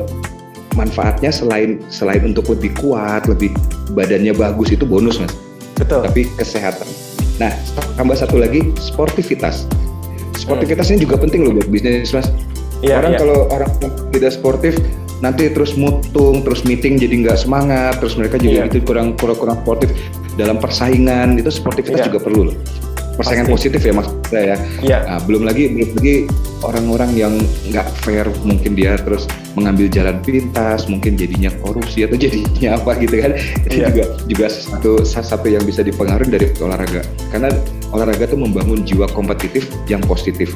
[0.77, 3.51] manfaatnya selain selain untuk lebih kuat, lebih
[3.97, 5.33] badannya bagus itu bonus mas.
[5.77, 6.05] betul.
[6.05, 6.87] Tapi kesehatan.
[7.41, 7.53] Nah
[7.97, 9.65] tambah satu lagi sportivitas.
[10.37, 12.29] Sportivitas ini juga penting loh buat bisnis mas.
[12.85, 13.21] Iya orang iya.
[13.25, 13.71] kalau orang
[14.13, 14.77] tidak sportif
[15.25, 18.69] nanti terus mutung, terus meeting jadi nggak semangat, terus mereka juga Iya.
[18.69, 19.89] itu kurang kurang kurang sportif
[20.37, 22.07] dalam persaingan itu sportivitas Iya.
[22.13, 22.57] juga perlu loh.
[23.17, 23.57] Persaingan Pasti.
[23.73, 24.55] positif ya mas saya.
[24.85, 24.99] Iya.
[25.09, 26.15] Nah, belum lagi belum lagi
[26.61, 27.33] orang-orang yang
[27.67, 29.25] nggak fair mungkin dia terus
[29.57, 33.33] mengambil jalan pintas, mungkin jadinya korupsi atau jadinya apa gitu kan.
[33.65, 33.89] Itu Iya.
[33.89, 37.01] juga juga satu satu yang bisa dipengaruhi dari olahraga.
[37.33, 37.49] Karena
[37.91, 40.53] olahraga itu membangun jiwa kompetitif yang positif,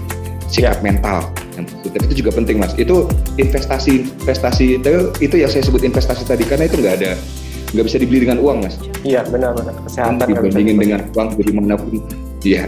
[0.47, 2.77] sikap mental yang positif itu juga penting mas.
[2.77, 3.09] Itu
[3.41, 7.17] investasi investasi itu itu yang saya sebut investasi tadi karena itu nggak ada
[7.71, 8.75] nggak bisa dibeli dengan uang mas
[9.07, 12.03] Iya benar benar kesehatan dibandingin dengan uang dari mana pun
[12.45, 12.65] iya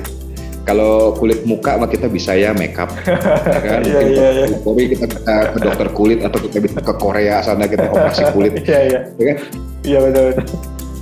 [0.63, 4.45] kalau kulit muka mah kita bisa ya make up ya kan Iya, Mungkin iya, iya.
[4.47, 8.23] ke Polri kita bisa ke dokter kulit atau kita bisa ke Korea sana kita operasi
[8.31, 9.37] kulit Iya iya ya kan
[9.83, 10.39] iya betul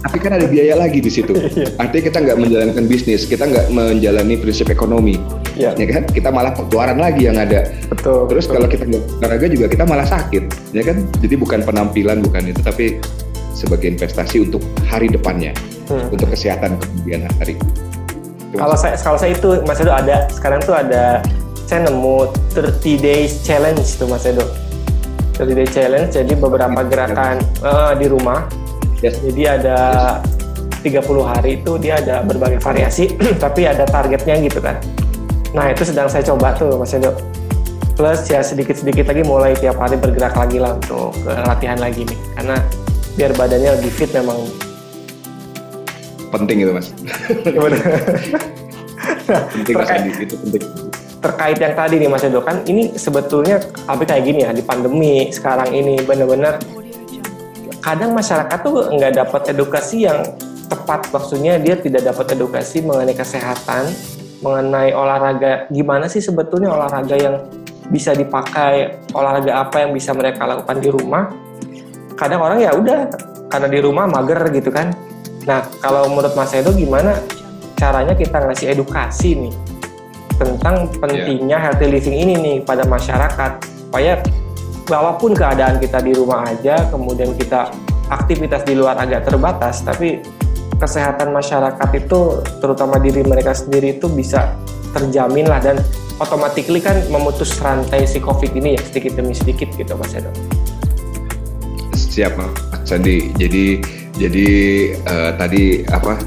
[0.00, 1.37] tapi kan ada biaya lagi di situ.
[1.50, 1.66] Iya.
[1.76, 5.18] Artinya kita nggak menjalankan bisnis, kita nggak menjalani prinsip ekonomi,
[5.59, 5.76] ya.
[5.76, 6.09] ya kan?
[6.09, 7.68] Kita malah pengeluaran lagi yang ada.
[7.90, 8.30] Betul.
[8.33, 8.54] Terus betul.
[8.56, 11.04] kalau kita nggak olahraga juga kita malah sakit, ya kan?
[11.20, 12.96] Jadi bukan penampilan, bukan itu, tapi
[13.52, 15.52] sebagai investasi untuk hari depannya,
[15.90, 16.16] hmm.
[16.16, 17.61] untuk kesehatan kemudian hari.
[18.50, 21.22] Kalau saya kalau saya itu Mas Edo ada sekarang tuh ada
[21.70, 24.42] saya nemu 30 days challenge tuh Mas Edo.
[25.38, 28.50] 30 days challenge jadi beberapa gerakan uh, di rumah.
[29.00, 29.22] Yes.
[29.22, 29.78] Jadi ada
[30.18, 30.40] yes.
[30.82, 33.12] 30 hari itu dia ada berbagai variasi
[33.44, 34.80] tapi ada targetnya gitu kan.
[35.50, 37.14] Nah, itu sedang saya coba tuh Mas Edo.
[37.94, 42.18] Plus ya sedikit-sedikit lagi mulai tiap hari bergerak lagi lah untuk latihan lagi nih.
[42.38, 42.56] Karena
[43.14, 44.40] biar badannya lebih fit memang
[46.30, 46.88] penting itu mas.
[49.30, 50.62] Penting terkait, itu penting.
[51.20, 55.28] terkait yang tadi nih mas Edo kan ini sebetulnya tapi kayak gini ya di pandemi
[55.30, 56.56] sekarang ini benar-benar
[57.84, 60.24] kadang masyarakat tuh nggak dapat edukasi yang
[60.70, 61.10] tepat.
[61.10, 63.90] Maksudnya dia tidak dapat edukasi mengenai kesehatan
[64.40, 65.68] mengenai olahraga.
[65.68, 67.36] Gimana sih sebetulnya olahraga yang
[67.90, 71.28] bisa dipakai olahraga apa yang bisa mereka lakukan di rumah?
[72.16, 73.10] Kadang orang ya udah
[73.50, 74.94] karena di rumah mager gitu kan
[75.48, 77.16] Nah, kalau menurut Mas Edo gimana
[77.79, 79.55] caranya kita ngasih edukasi nih
[80.37, 81.64] tentang pentingnya yeah.
[81.68, 84.20] healthy living ini nih pada masyarakat supaya
[84.88, 87.72] walaupun keadaan kita di rumah aja, kemudian kita
[88.11, 90.20] aktivitas di luar agak terbatas, tapi
[90.81, 94.57] kesehatan masyarakat itu terutama diri mereka sendiri itu bisa
[94.96, 95.76] terjamin lah dan
[96.18, 100.33] otomatis kan memutus rantai si COVID ini ya sedikit demi sedikit gitu Mas Edo.
[101.94, 102.50] Siap Mas
[102.88, 103.31] Sandi.
[103.38, 103.79] Jadi
[104.20, 104.48] jadi
[105.09, 106.20] uh, tadi apa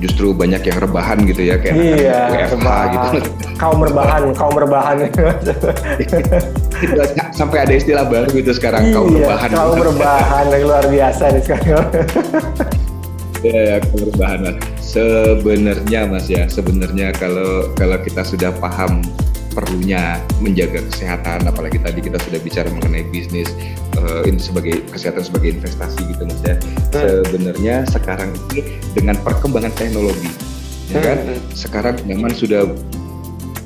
[0.00, 2.88] justru banyak yang rebahan gitu ya kayak iya, WFH rebahan.
[2.90, 3.18] gitu.
[3.60, 4.96] Kaum rebahan, kaum rebahan.
[7.36, 9.48] Sampai ada istilah baru gitu sekarang iya, kaum rebahan.
[9.52, 11.86] Kaum rebahan yang luar biasa nih sekarang.
[13.44, 14.54] ya, rebahan lah.
[14.80, 19.04] Sebenarnya Mas ya, sebenarnya kalau kalau kita sudah paham
[19.50, 23.50] perlunya menjaga kesehatan apalagi tadi kita sudah bicara mengenai bisnis
[23.98, 27.22] uh, ini sebagai kesehatan sebagai investasi gitu mas ya hmm.
[27.26, 30.30] sebenarnya sekarang ini dengan perkembangan teknologi
[30.90, 31.40] ya kan hmm.
[31.54, 32.70] sekarang memang sudah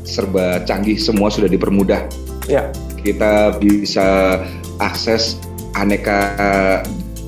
[0.05, 2.09] serba canggih semua sudah dipermudah
[2.49, 2.68] ya
[3.05, 4.40] kita bisa
[4.81, 5.37] akses
[5.77, 6.33] aneka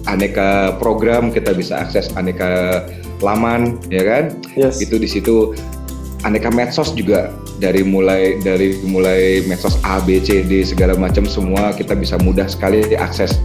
[0.06, 2.84] aneka program kita bisa akses aneka
[3.20, 4.80] laman ya kan yes.
[4.80, 5.56] itu di situ
[6.24, 11.72] aneka medsos juga dari mulai dari mulai medsos A B C D segala macam semua
[11.76, 13.36] kita bisa mudah sekali akses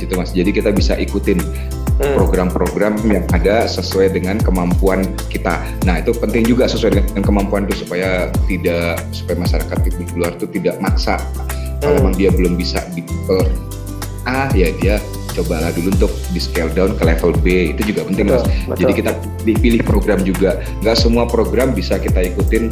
[0.00, 2.16] situ mas jadi kita bisa ikutin hmm.
[2.16, 7.84] program-program yang ada sesuai dengan kemampuan kita nah itu penting juga sesuai dengan kemampuan itu
[7.84, 11.20] supaya tidak supaya masyarakat di luar itu tidak maksa
[11.84, 11.98] kalau hmm.
[12.00, 13.04] memang dia belum bisa di
[14.24, 14.96] A ya dia
[15.34, 18.76] cobalah dulu untuk di scale down ke level B itu juga penting betul, mas betul.
[18.82, 19.10] jadi kita
[19.46, 20.50] dipilih program juga
[20.82, 22.70] nggak semua program bisa kita ikutin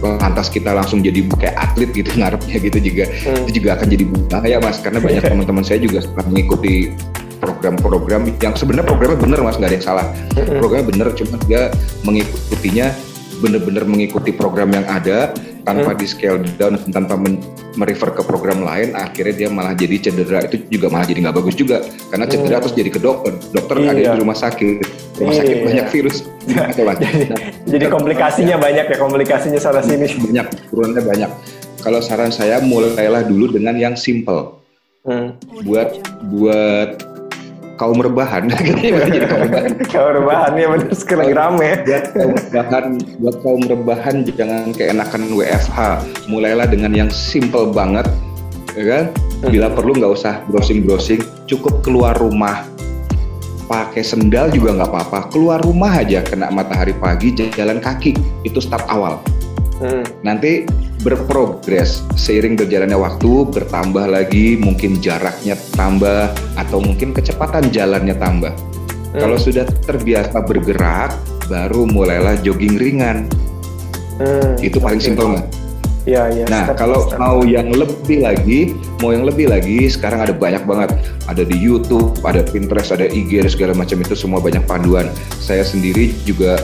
[0.00, 3.44] lantas kita langsung jadi kayak atlet gitu ngarepnya gitu juga hmm.
[3.46, 6.92] itu juga akan jadi bahaya mas karena banyak teman-teman saya juga mengikuti
[7.40, 10.58] program-program yang sebenarnya programnya bener mas nggak ada yang salah hmm.
[10.60, 11.62] programnya bener cuma dia
[12.04, 12.92] mengikutinya
[13.40, 15.32] bener-bener mengikuti program yang ada
[15.64, 15.98] tanpa hmm.
[15.98, 17.16] di scale down tanpa
[17.76, 21.56] merefer ke program lain akhirnya dia malah jadi cedera itu juga malah jadi nggak bagus
[21.56, 22.62] juga karena cedera hmm.
[22.68, 23.90] terus jadi ke dokter dokter iya.
[23.92, 24.76] ada di rumah sakit
[25.20, 25.64] rumah sakit iya.
[25.64, 26.16] banyak virus
[26.76, 28.62] jadi, nah, jadi komplikasinya ya.
[28.68, 31.30] banyak ya komplikasinya sana sini banyak turunnya banyak
[31.80, 34.60] kalau saran saya mulailah dulu dengan yang simple
[35.08, 35.36] hmm.
[35.64, 35.96] buat
[36.28, 37.09] buat
[37.80, 38.44] kaum rebahan.
[38.52, 38.92] Jadi
[39.24, 39.72] kaum rebahan.
[39.88, 41.80] Kaum rebahan ya benar sekali rame.
[41.88, 42.84] Buat kaum rebahan
[43.16, 45.78] buat kaum rebahan jangan keenakan WFH
[46.28, 48.04] mulailah dengan yang simple banget
[48.76, 49.04] ya kan?
[49.48, 49.76] Bila hmm.
[49.80, 52.68] perlu nggak usah browsing browsing cukup keluar rumah.
[53.70, 58.12] Pakai sendal juga nggak apa-apa keluar rumah aja kena matahari pagi jalan kaki.
[58.44, 59.24] Itu start awal.
[59.80, 60.04] Hmm.
[60.20, 60.68] nanti
[61.00, 66.28] berprogres seiring berjalannya waktu bertambah lagi mungkin jaraknya tambah
[66.60, 69.20] atau mungkin kecepatan jalannya tambah hmm.
[69.20, 71.16] kalau sudah terbiasa bergerak
[71.48, 73.24] baru mulailah jogging ringan
[74.20, 74.60] hmm.
[74.60, 75.08] itu paling okay.
[75.12, 75.48] simpel nggak
[76.08, 77.20] Ya, ya, nah, step, kalau step.
[77.20, 78.72] mau yang lebih lagi,
[79.04, 80.96] mau yang lebih lagi, sekarang ada banyak banget.
[81.28, 85.12] Ada di YouTube, ada Pinterest, ada IG, segala macam itu semua banyak panduan.
[85.44, 86.56] Saya sendiri juga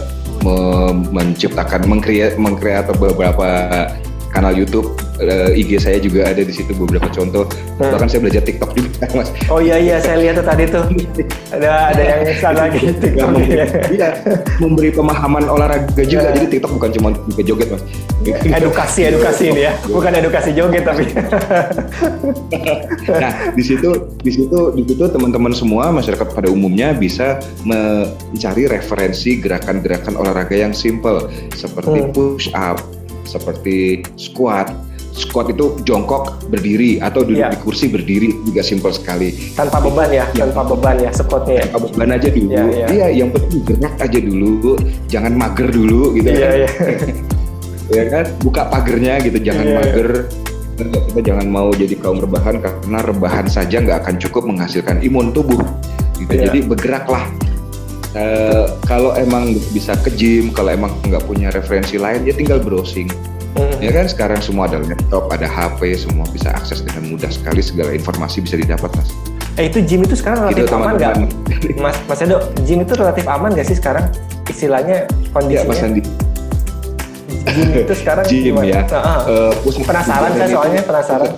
[1.13, 3.45] menciptakan, mengkreat, mengkreat beberapa
[4.37, 7.49] kanal YouTube uh, IG saya juga ada di situ beberapa contoh.
[7.81, 7.93] Hmm.
[7.93, 9.29] Bahkan saya belajar TikTok juga, Mas.
[9.49, 10.85] Oh iya iya, saya lihat tuh tadi tuh.
[11.57, 13.29] ada ada yang salah lagi TikTok.
[13.47, 14.09] Iya, iya,
[14.61, 16.29] memberi pemahaman olahraga juga.
[16.29, 16.37] Yeah.
[16.37, 17.09] Jadi TikTok bukan cuma
[17.41, 17.83] joget, Mas.
[18.27, 21.05] Edukasi edukasi ini ya, bukan edukasi joget tapi.
[23.23, 29.39] nah, di situ di situ di situ teman-teman semua masyarakat pada umumnya bisa mencari referensi
[29.39, 32.11] gerakan-gerakan olahraga yang simple seperti hmm.
[32.11, 32.83] push up,
[33.27, 34.71] seperti squat,
[35.17, 37.51] squat itu jongkok berdiri atau duduk ya.
[37.51, 39.33] di kursi berdiri juga simpel sekali.
[39.57, 40.45] Tanpa beban ya, ya.
[40.47, 41.55] tanpa beban ya squatnya.
[41.57, 41.65] Ya?
[41.73, 42.53] Tanpa beban aja dulu.
[42.53, 42.87] Ya, ya.
[42.93, 44.53] Iya, yang penting gerak aja dulu,
[45.09, 46.49] jangan mager dulu gitu ya.
[46.53, 46.69] Iya,
[47.97, 50.11] ya kan, buka pagernya gitu, jangan ya, mager.
[50.13, 50.45] Ya.
[50.77, 55.65] Kita jangan mau jadi kaum rebahan karena rebahan saja nggak akan cukup menghasilkan imun tubuh.
[56.21, 56.37] Gitu.
[56.37, 56.53] Ya.
[56.53, 57.33] Jadi bergeraklah.
[58.17, 63.13] Uh, kalau emang bisa ke gym, kalau emang nggak punya referensi lain, ya tinggal browsing
[63.57, 63.81] Hmm.
[63.81, 67.97] Ya kan sekarang semua ada laptop, ada HP, semua bisa akses dengan mudah sekali segala
[67.97, 69.09] informasi bisa didapat mas.
[69.57, 71.15] Eh itu gym itu sekarang relatif gitu, aman nggak?
[71.81, 72.37] Mas Mas Edo,
[72.69, 74.13] gym itu relatif aman nggak sih sekarang?
[74.45, 75.65] Istilahnya kondisinya?
[75.65, 76.05] Ya, Mas Andi
[77.53, 78.67] gym itu sekarang gym gimana?
[78.67, 78.81] ya.
[78.91, 81.31] Uh, uh, penasaran saya soalnya penasaran.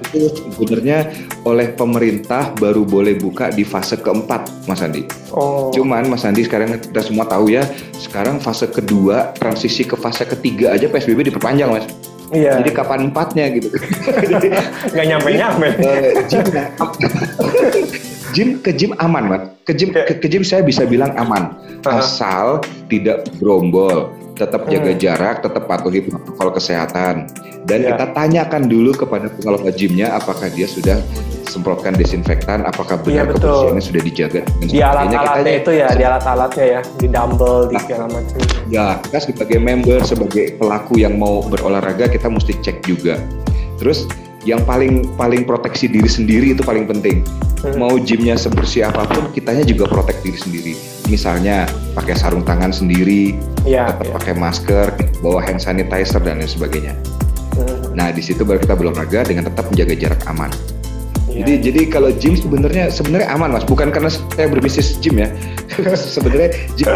[0.00, 0.18] Itu
[0.58, 0.98] sebenarnya
[1.46, 5.06] oleh pemerintah baru boleh buka di fase keempat, Mas Andi.
[5.30, 5.70] Oh.
[5.70, 7.62] Cuman Mas Andi sekarang kita semua tahu ya,
[7.94, 11.86] sekarang fase kedua transisi ke fase ketiga aja PSBB diperpanjang, Mas.
[12.34, 12.58] Iya.
[12.58, 13.70] Jadi kapan empatnya gitu?
[14.94, 15.68] Nggak nyampe-nyampe.
[15.78, 16.10] Uh,
[18.36, 19.42] gym, ke gym aman, Mas.
[19.64, 21.56] Ke gym, ke, ke gym saya bisa bilang aman.
[21.88, 22.60] Asal
[22.92, 25.00] tidak berombol tetap jaga hmm.
[25.00, 27.24] jarak, tetap patuhi protokol kesehatan.
[27.64, 27.96] Dan ya.
[27.96, 31.00] kita tanyakan dulu kepada pengelola gymnya apakah dia sudah
[31.48, 34.40] semprotkan desinfektan, apakah benar ya, kebersihannya sudah dijaga.
[34.60, 38.36] Di alat-alatnya itu ya, di alat-alatnya ya, di dumbbell, di nah, segala macam.
[38.68, 43.16] Ya, kita sebagai member, sebagai pelaku yang mau berolahraga, kita mesti cek juga.
[43.80, 44.04] Terus
[44.46, 47.26] yang paling paling proteksi diri sendiri itu paling penting.
[47.66, 47.82] Hmm.
[47.82, 50.72] Mau gymnya sebersih apa pun, kitanya juga protek diri sendiri.
[51.10, 51.66] Misalnya
[51.98, 53.34] pakai sarung tangan sendiri,
[53.66, 54.12] ya, tetap ya.
[54.22, 54.86] pakai masker,
[55.18, 56.94] bawa hand sanitizer dan lain sebagainya.
[57.58, 57.98] Hmm.
[57.98, 60.54] Nah di situ baru kita berolahraga dengan tetap menjaga jarak aman.
[61.26, 61.42] Ya.
[61.42, 65.28] Jadi jadi kalau gym sebenarnya sebenarnya aman mas, bukan karena saya berbisnis gym ya.
[66.14, 66.86] sebenarnya gym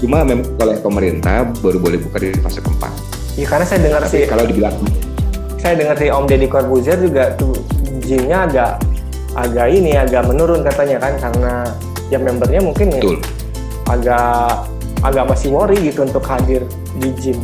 [0.00, 2.92] cuma memang oleh pemerintah baru boleh buka di fase keempat.
[3.36, 4.24] Iya karena saya dengar sih.
[4.24, 4.72] Kalau dibilang
[5.60, 7.56] saya dengar dari Om Deddy Corbuzier juga tuh
[8.04, 8.72] gymnya agak
[9.36, 11.54] agak ini agak menurun katanya kan karena
[12.08, 13.18] ya membernya mungkin ya Betul.
[13.90, 14.64] agak
[15.04, 16.64] agak masih worry gitu untuk hadir
[16.98, 17.38] di gym.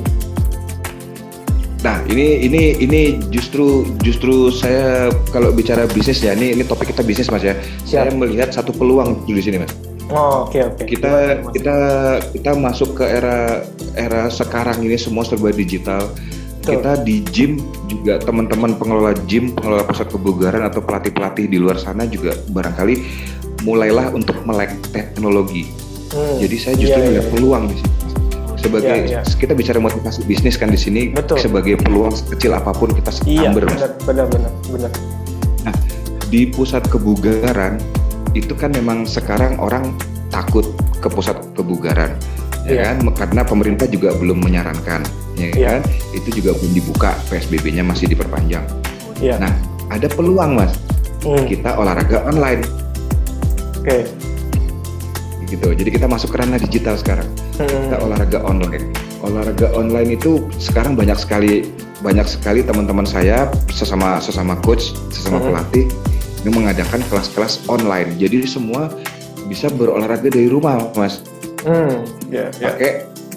[1.82, 3.00] Nah ini ini ini
[3.34, 7.58] justru justru saya kalau bicara bisnis ya ini ini topik kita bisnis mas ya.
[7.84, 8.08] Siap.
[8.08, 9.74] Saya melihat satu peluang di sini mas.
[10.08, 10.78] Oh oke okay, oke.
[10.78, 10.86] Okay.
[10.94, 11.14] Kita
[11.50, 11.76] kita
[12.30, 13.66] kita masuk ke era
[13.98, 16.06] era sekarang ini semua serba digital
[16.62, 17.58] kita di gym
[17.90, 22.94] juga teman-teman pengelola gym, pengelola pusat kebugaran atau pelatih-pelatih di luar sana juga barangkali
[23.66, 25.66] mulailah untuk melek teknologi.
[26.14, 26.38] Hmm.
[26.38, 27.34] Jadi saya justru yeah, melihat yeah.
[27.34, 27.94] peluang di sini.
[28.62, 29.24] Sebagai yeah, yeah.
[29.26, 31.42] kita bicara motivasi bisnis kan di sini Betul.
[31.42, 33.74] sebagai peluang kecil apa pun kita iya, benar,
[34.06, 34.90] benar, benar, benar.
[35.66, 35.74] Nah,
[36.30, 37.82] di pusat kebugaran
[38.38, 39.98] itu kan memang sekarang orang
[40.30, 40.64] takut
[41.02, 42.14] ke pusat kebugaran
[42.66, 45.02] ya kan karena pemerintah juga belum menyarankan
[45.34, 45.78] ya yeah.
[45.78, 45.82] kan
[46.14, 48.62] itu juga belum dibuka PSBB-nya masih diperpanjang
[49.18, 49.38] yeah.
[49.40, 49.50] nah
[49.90, 50.72] ada peluang mas
[51.26, 51.46] mm.
[51.50, 52.62] kita olahraga online
[53.82, 54.02] oke okay.
[55.50, 57.66] gitu jadi kita masuk ke ranah digital sekarang mm.
[57.66, 58.86] kita olahraga online
[59.22, 61.66] olahraga online itu sekarang banyak sekali
[62.02, 65.44] banyak sekali teman-teman saya sesama sesama coach sesama mm.
[65.50, 65.86] pelatih
[66.42, 68.90] yang mengadakan kelas-kelas online jadi semua
[69.46, 71.22] bisa berolahraga dari rumah mas
[71.62, 72.74] Hmm, yeah, yeah.
[72.74, 72.90] Pakai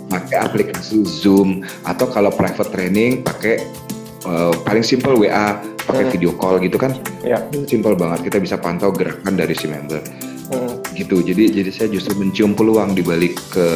[0.09, 3.61] pakai aplikasi Zoom atau kalau private training pakai
[4.25, 6.13] uh, paling simple WA pakai hmm.
[6.13, 6.97] video call gitu kan.
[7.21, 7.41] Yeah.
[7.69, 10.01] Simple banget kita bisa pantau gerakan dari si member.
[10.49, 10.81] Hmm.
[10.97, 11.21] Gitu.
[11.21, 13.67] Jadi jadi saya justru mencium peluang di balik ke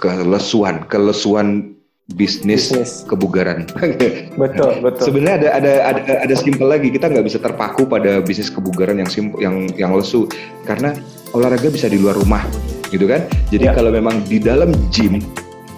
[0.00, 1.72] kelesuan, kelesuan
[2.12, 2.90] bisnis, bisnis.
[3.08, 3.64] kebugaran.
[4.42, 5.04] betul, betul.
[5.08, 6.92] Sebenarnya ada ada ada ada simple lagi.
[6.92, 10.28] Kita nggak bisa terpaku pada bisnis kebugaran yang simple, yang yang lesu
[10.68, 10.92] karena
[11.32, 12.44] olahraga bisa di luar rumah
[12.92, 13.24] gitu kan.
[13.48, 13.72] Jadi ya.
[13.72, 15.18] kalau memang di dalam gym,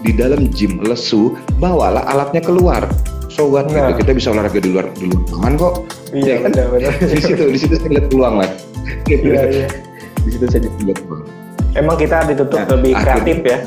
[0.02, 2.84] di dalam gym lesu, bawalah alatnya keluar.
[3.30, 3.78] So what gitu.
[3.78, 3.94] nah.
[3.94, 4.06] gitu.
[4.06, 5.74] Kita bisa olahraga di luar di luar aman kok.
[6.14, 6.50] Iya ya, kan?
[6.50, 6.92] benar, benar.
[7.14, 8.50] di situ di situ saya lihat peluang lah.
[9.06, 9.22] Gitu.
[9.30, 9.68] Iya, iya.
[10.26, 11.26] Di situ saya lihat peluang.
[11.74, 13.58] Emang kita ditutup nah, lebih kreatif ya.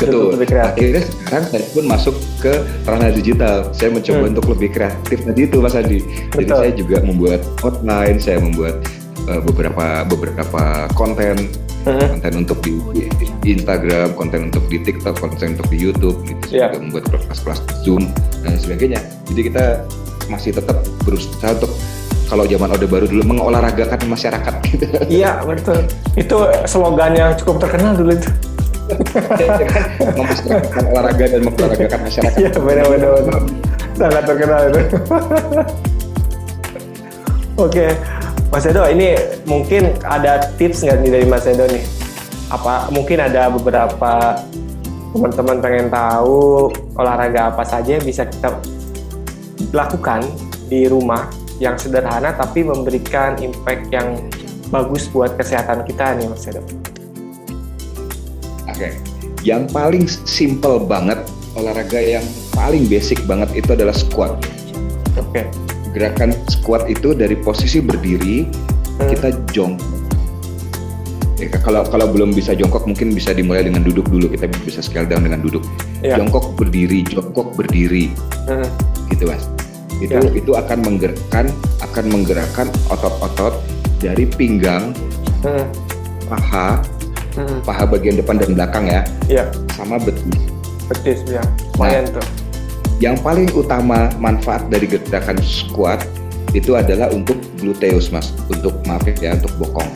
[0.00, 0.32] Betul.
[0.36, 0.80] Lebih kreatif.
[0.80, 2.52] Akhirnya sekarang saya pun masuk ke
[2.88, 3.56] ranah digital.
[3.76, 4.30] Saya mencoba hmm.
[4.32, 6.00] untuk lebih kreatif tadi itu Mas Adi.
[6.32, 6.40] Betul.
[6.40, 8.74] Jadi saya juga membuat online, saya membuat
[9.28, 11.48] uh, beberapa beberapa konten.
[11.84, 12.72] Konten untuk di,
[13.42, 16.44] di Instagram, konten untuk di TikTok, konten untuk di YouTube, gitu.
[16.52, 16.68] Yeah.
[16.72, 18.08] Juga membuat kelas-kelas Zoom
[18.44, 19.00] dan sebagainya.
[19.32, 19.64] Jadi kita
[20.28, 21.72] masih tetap berusaha untuk
[22.30, 24.86] kalau zaman Orde Baru dulu mengolahragakan masyarakat gitu.
[25.10, 25.82] Iya betul.
[26.14, 28.30] Itu slogan yang cukup terkenal dulu itu.
[30.18, 32.38] Mempersiapkan olahraga dan mengolahragakan masyarakat.
[32.38, 33.14] Iya benar-benar
[33.98, 34.80] sangat terkenal itu.
[37.60, 37.92] Oke,
[38.50, 39.14] Mas Edo, ini
[39.46, 41.86] mungkin ada tips nggak nih dari Mas Edo nih?
[42.50, 44.42] Apa mungkin ada beberapa
[45.14, 46.66] teman-teman pengen tahu
[46.98, 48.58] olahraga apa saja yang bisa kita
[49.70, 50.26] lakukan
[50.66, 51.30] di rumah
[51.62, 54.18] yang sederhana tapi memberikan impact yang
[54.74, 56.66] bagus buat kesehatan kita nih Mas Edo.
[58.66, 58.92] Oke, okay.
[59.46, 61.22] yang paling simple banget
[61.54, 64.34] olahraga yang paling basic banget itu adalah squat.
[65.14, 65.46] Oke.
[65.46, 65.69] Okay.
[65.90, 69.08] Gerakan squat itu dari posisi berdiri hmm.
[69.10, 69.98] kita jongkok.
[71.40, 75.08] Ya, kalau kalau belum bisa jongkok mungkin bisa dimulai dengan duduk dulu kita bisa scale
[75.08, 75.64] down dengan duduk.
[76.04, 76.20] Yeah.
[76.20, 78.12] Jongkok berdiri, jongkok berdiri,
[78.44, 78.68] hmm.
[79.08, 79.48] gitu mas
[80.00, 80.32] itu ya.
[80.32, 81.52] itu akan menggerakkan
[81.84, 83.60] akan menggerakkan otot-otot
[84.00, 84.96] dari pinggang,
[85.44, 85.64] hmm.
[86.24, 86.80] paha,
[87.36, 87.60] hmm.
[87.64, 89.44] paha bagian depan dan belakang ya, ya.
[89.76, 90.40] sama betis.
[90.88, 91.44] Betis ya,
[91.76, 92.26] lumayan nah, tuh.
[93.00, 96.04] Yang paling utama manfaat dari gerakan squat
[96.52, 99.88] itu adalah untuk gluteus mas, untuk maaf ya untuk bokong.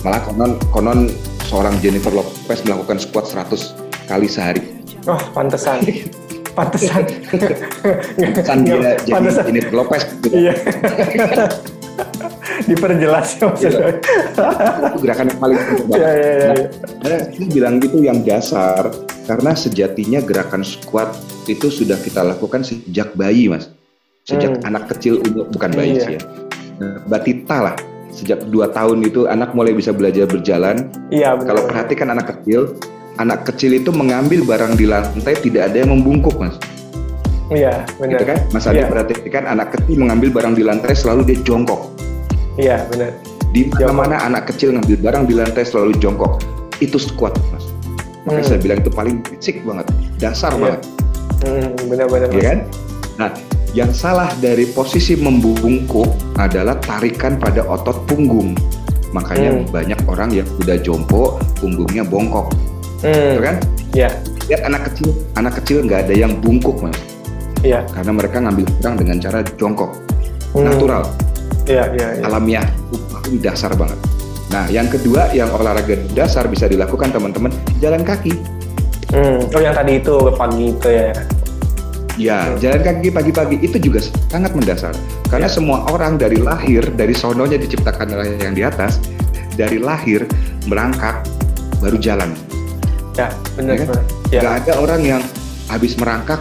[0.00, 1.00] Malah konon konon
[1.52, 4.64] seorang Jennifer Lopez melakukan squat 100 kali sehari.
[5.04, 5.84] Oh, pantesan.
[6.58, 7.06] pantesan
[8.42, 9.46] kan dia pantesan.
[9.46, 10.34] jadi ini Lopez gitu.
[10.34, 10.50] iya
[12.66, 16.52] diperjelas ya maksudnya itu gerakan yang paling penting iya, iya, iya.
[17.04, 18.82] Nah, saya bilang gitu yang dasar
[19.28, 21.12] karena sejatinya gerakan squat
[21.46, 23.72] itu sudah kita lakukan sejak bayi mas
[24.28, 24.68] sejak hmm.
[24.68, 25.20] anak kecil
[25.52, 26.04] bukan bayi iya.
[26.04, 26.22] sih ya
[27.08, 27.76] batita lah
[28.08, 30.90] sejak dua tahun itu anak mulai bisa belajar berjalan.
[31.12, 31.38] Iya.
[31.38, 32.74] Kalau perhatikan anak kecil,
[33.18, 36.54] anak kecil itu mengambil barang di lantai tidak ada yang membungkuk mas
[37.50, 38.86] iya benar gitu kan mas Adi iya.
[38.86, 41.90] perhatikan anak kecil mengambil barang di lantai selalu dia jongkok
[42.60, 43.14] iya benar
[43.54, 46.42] di mana-mana anak kecil ngambil barang di lantai selalu jongkok
[46.84, 47.64] itu squat mas
[48.28, 48.50] makanya hmm.
[48.50, 49.86] saya bilang itu paling basic banget
[50.20, 50.60] dasar iya.
[50.60, 50.80] banget
[51.46, 52.58] hmm, benar-benar ya kan
[53.16, 53.30] nah
[53.76, 58.52] yang salah dari posisi membungkuk adalah tarikan pada otot punggung
[59.16, 59.72] makanya hmm.
[59.72, 62.52] banyak orang yang udah jompo punggungnya bongkok
[63.02, 63.30] hmm.
[63.34, 63.56] Gitu kan?
[63.94, 64.10] Iya.
[64.48, 66.96] Lihat anak kecil, anak kecil nggak ada yang bungkuk mas.
[67.60, 67.84] Iya.
[67.92, 69.90] Karena mereka ngambil kerang dengan cara jongkok,
[70.54, 70.64] hmm.
[70.64, 71.04] natural.
[71.68, 72.22] Iya, iya, iya.
[72.24, 72.66] Alamiah,
[73.28, 74.00] ini dasar banget.
[74.48, 77.52] Nah, yang kedua yang olahraga dasar bisa dilakukan teman-teman
[77.84, 78.32] jalan kaki.
[79.12, 79.44] Hmm.
[79.52, 81.12] Oh, yang tadi itu pagi itu ya.
[82.18, 82.56] Ya, hmm.
[82.58, 84.00] jalan kaki pagi-pagi itu juga
[84.32, 84.96] sangat mendasar.
[85.28, 85.52] Karena ya.
[85.52, 88.96] semua orang dari lahir, dari sononya diciptakan oleh yang di atas,
[89.54, 90.24] dari lahir
[90.64, 91.20] merangkak
[91.84, 92.32] baru jalan.
[93.14, 93.28] Ya,
[93.60, 93.76] benar.
[93.76, 93.88] Ya, kan?
[94.32, 94.40] ya.
[94.40, 95.22] Gak ada orang yang
[95.68, 96.40] habis merangkak,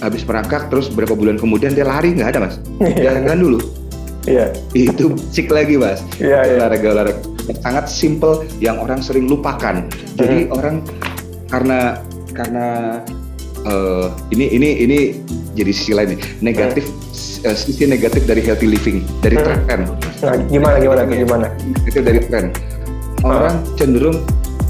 [0.00, 2.56] habis merangkak terus berapa bulan kemudian dia lari nggak ada mas.
[2.80, 3.20] Iya.
[3.20, 3.83] Jangan dulu.
[4.24, 4.46] Iya.
[4.72, 6.00] Itu cik lagi mas.
[6.16, 6.40] Iya.
[6.44, 6.54] Ya.
[6.60, 7.20] Olahraga olahraga
[7.60, 9.84] sangat simple yang orang sering lupakan.
[10.16, 10.56] Jadi hmm.
[10.56, 10.76] orang
[11.52, 12.00] karena
[12.32, 12.66] karena
[13.68, 14.98] uh, ini ini ini
[15.54, 17.46] jadi sisi lain nih negatif hmm.
[17.46, 19.44] uh, sisi negatif dari healthy living dari hmm.
[19.44, 19.80] tren.
[20.24, 21.46] Nah, gimana gimana gimana?
[21.84, 22.50] Itu dari tren.
[23.24, 23.76] Orang hmm.
[23.76, 24.18] cenderung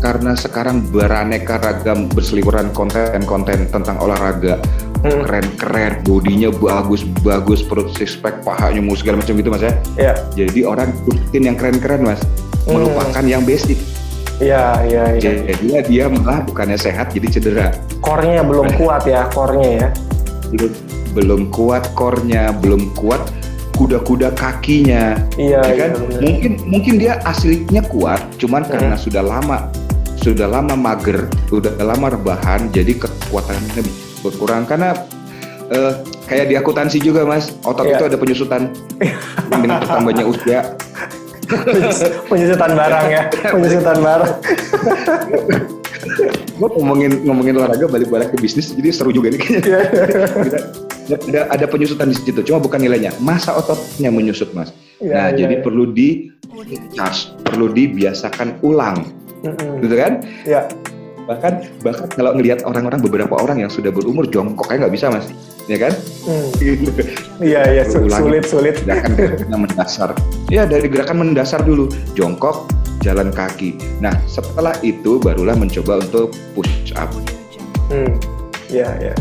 [0.02, 4.93] karena sekarang beraneka ragam berseliweran konten-konten tentang olahraga hmm.
[5.04, 9.72] Keren-keren, bodinya bagus-bagus, perut six pack, pahanya mau segala macam gitu mas ya.
[10.00, 10.16] Yeah.
[10.32, 12.20] Jadi orang ikutin yang keren-keren mas,
[12.64, 12.72] hmm.
[12.72, 13.76] melupakan yang basic.
[14.40, 15.32] Iya, iya, iya.
[15.52, 17.68] Jadi dia malah bukannya sehat jadi cedera.
[18.00, 19.88] Kornya belum kuat ya, kornya ya.
[20.50, 20.72] Belum,
[21.14, 23.20] belum kuat kornya, belum kuat
[23.76, 25.20] kuda-kuda kakinya.
[25.36, 25.90] Iya, ya kan?
[26.00, 28.70] Iya, mungkin mungkin dia aslinya kuat, cuman hmm.
[28.72, 29.68] karena sudah lama
[30.24, 33.84] sudah lama mager, sudah lama rebahan, jadi kekuatannya
[34.24, 34.96] berkurang karena
[35.68, 35.92] uh,
[36.24, 38.00] kayak di akuntansi juga mas, otot yeah.
[38.00, 38.62] itu ada penyusutan
[39.52, 40.60] dengan bertambahnya usia.
[42.32, 44.32] penyusutan barang ya, penyusutan barang.
[46.54, 49.62] gue ngomongin ngomongin olahraga balik-balik ke bisnis, jadi seru juga nih kayaknya.
[49.64, 49.80] Iya.
[51.04, 54.72] ada ada penyusutan di situ, cuma bukan nilainya, masa ototnya menyusut mas.
[55.02, 55.62] Ya, nah ya, jadi ya.
[55.64, 56.32] perlu di
[56.96, 59.04] charge, perlu dibiasakan ulang
[59.44, 59.72] mm-hmm.
[59.84, 60.12] gitu kan?
[60.48, 60.60] Ya.
[61.24, 65.26] Bahkan bahkan kalau ngelihat orang-orang beberapa orang yang sudah berumur jongkoknya nggak bisa mas,
[65.68, 65.92] ya kan?
[66.28, 66.48] Mm.
[67.50, 68.76] Iya iya sulit sulit.
[68.86, 70.10] Gerakan mendasar.
[70.52, 72.70] Ya dari gerakan mendasar dulu, jongkok,
[73.02, 73.74] jalan kaki.
[73.98, 77.10] Nah setelah itu barulah mencoba untuk push up.
[77.90, 78.12] Hmm.
[78.70, 79.14] Iya iya.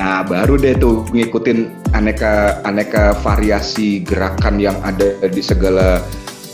[0.00, 6.00] Nah, baru deh tuh ngikutin aneka aneka variasi gerakan yang ada di segala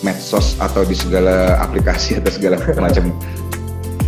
[0.03, 3.15] medsos atau di segala aplikasi atau segala macam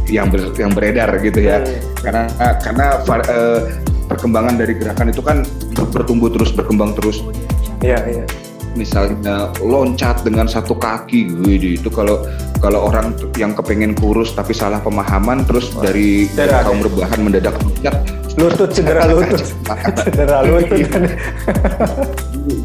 [0.09, 1.61] yang ber, yang beredar gitu ya.
[1.61, 1.81] Hmm.
[2.01, 2.23] Karena
[2.61, 3.61] karena uh,
[4.09, 5.45] perkembangan dari gerakan itu kan
[5.93, 7.23] bertumbuh terus berkembang terus.
[7.85, 8.25] Iya, iya.
[8.79, 12.23] Misalnya loncat dengan satu kaki, gitu itu kalau
[12.63, 17.59] kalau orang yang kepengen kurus tapi salah pemahaman terus oh, dari, dari kaum rebahan mendadak
[17.59, 17.99] loncat.
[18.39, 19.43] Lutut cedera lutut.
[19.99, 20.87] Cedera lutut.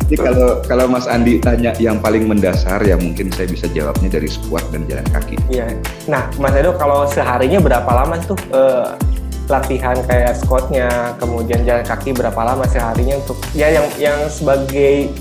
[0.06, 4.30] Jadi kalau kalau Mas Andi tanya yang paling mendasar ya mungkin saya bisa jawabnya dari
[4.30, 5.36] squat dan jalan kaki.
[5.50, 5.74] Iya.
[6.06, 8.94] Nah Mas Edo kalau seharinya berapa lama tuh uh,
[9.52, 15.12] latihan kayak squatnya kemudian jalan kaki berapa lama seharinya untuk ya yang yang sebagai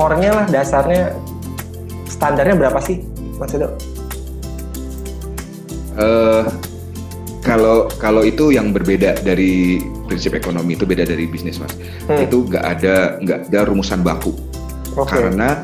[0.00, 1.12] core-nya lah dasarnya
[2.08, 3.04] standarnya berapa sih
[3.36, 3.76] Mas Edo?
[6.00, 6.48] Uh,
[7.44, 11.76] kalau kalau itu yang berbeda dari prinsip ekonomi itu beda dari bisnis mas.
[12.08, 12.24] Hmm.
[12.24, 14.32] Itu nggak ada nggak ada rumusan baku.
[14.96, 15.20] Okay.
[15.20, 15.60] Karena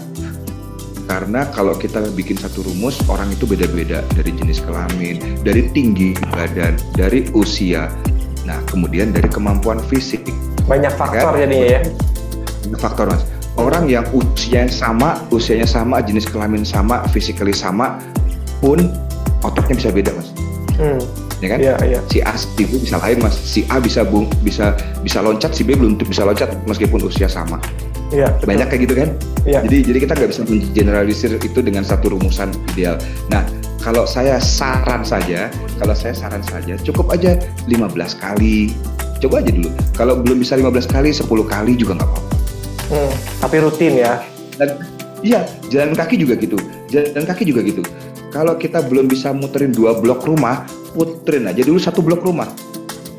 [1.08, 6.76] karena kalau kita bikin satu rumus orang itu beda-beda dari jenis kelamin, dari tinggi badan,
[6.92, 7.88] dari usia,
[8.44, 10.28] nah kemudian dari kemampuan fisik.
[10.68, 11.40] Banyak faktor kan?
[11.46, 11.80] jadinya ya.
[12.66, 13.35] Banyak faktor mas.
[13.56, 17.96] Orang yang usianya sama, usianya sama, jenis kelamin sama, physically sama,
[18.60, 18.92] pun
[19.40, 20.28] ototnya bisa beda mas.
[20.76, 21.58] Hmm ya kan?
[21.60, 22.02] Yeah, yeah.
[22.08, 23.36] Si A, si B bisa lain mas.
[23.36, 27.60] Si A bisa bung, bisa bisa loncat, si B belum bisa loncat meskipun usia sama.
[28.14, 28.30] Iya.
[28.30, 29.08] Yeah, Banyak kayak gitu kan?
[29.44, 29.60] Iya.
[29.66, 32.96] Jadi jadi kita nggak bisa mengeneralisir itu dengan satu rumusan ideal.
[33.28, 33.44] Nah
[33.82, 37.36] kalau saya saran saja, kalau saya saran saja cukup aja
[37.68, 38.72] 15 kali.
[39.16, 39.70] Coba aja dulu.
[39.96, 42.35] Kalau belum bisa 15 kali, 10 kali juga nggak apa-apa.
[42.86, 43.12] Hmm,
[43.42, 44.22] tapi rutin ya.
[44.56, 44.80] Dan
[45.20, 46.56] iya, jalan kaki juga gitu.
[46.90, 47.82] Jalan kaki juga gitu.
[48.30, 52.48] Kalau kita belum bisa muterin dua blok rumah, puterin aja dulu satu blok rumah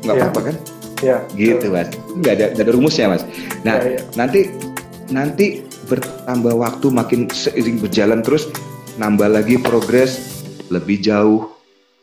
[0.02, 0.26] nggak yeah.
[0.26, 0.56] apa-apa kan
[0.98, 1.88] ya gitu mas
[2.18, 3.22] nggak ada nggak ada rumusnya mas
[3.62, 4.00] nah ya, ya.
[4.18, 4.40] nanti
[5.14, 5.46] nanti
[5.86, 8.50] bertambah waktu makin seiring berjalan terus
[8.98, 10.42] nambah lagi progres
[10.74, 11.54] lebih jauh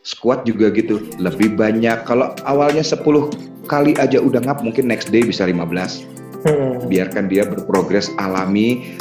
[0.08, 3.04] squat juga gitu lebih banyak kalau awalnya 10
[3.68, 6.15] kali aja udah ngap mungkin next day bisa 15
[6.46, 6.88] hmm.
[6.88, 8.96] biarkan dia berprogres alami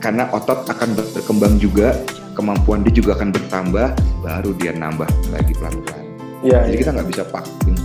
[0.00, 1.96] karena otot akan berkembang juga
[2.32, 3.86] kemampuan dia juga akan bertambah
[4.24, 6.80] baru dia nambah lagi pelan-pelan Ya, Jadi ya.
[6.80, 7.76] kita nggak bisa paksain,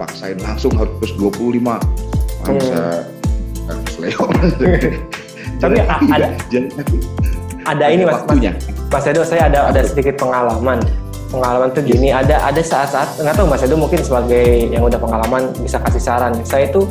[0.00, 1.60] paksain langsung harus 25.
[1.60, 1.76] Nggak
[2.48, 2.56] hmm.
[2.56, 2.80] bisa
[3.68, 4.24] harus Leo.
[5.62, 6.26] Tapi ada
[7.68, 8.52] ada ini mas, waktunya.
[8.56, 10.80] mas, mas Edo saya ada ada sedikit pengalaman
[11.28, 12.24] pengalaman tuh gini yes.
[12.24, 16.32] ada ada saat-saat nggak tahu Mas Edo mungkin sebagai yang udah pengalaman bisa kasih saran
[16.46, 16.88] saya itu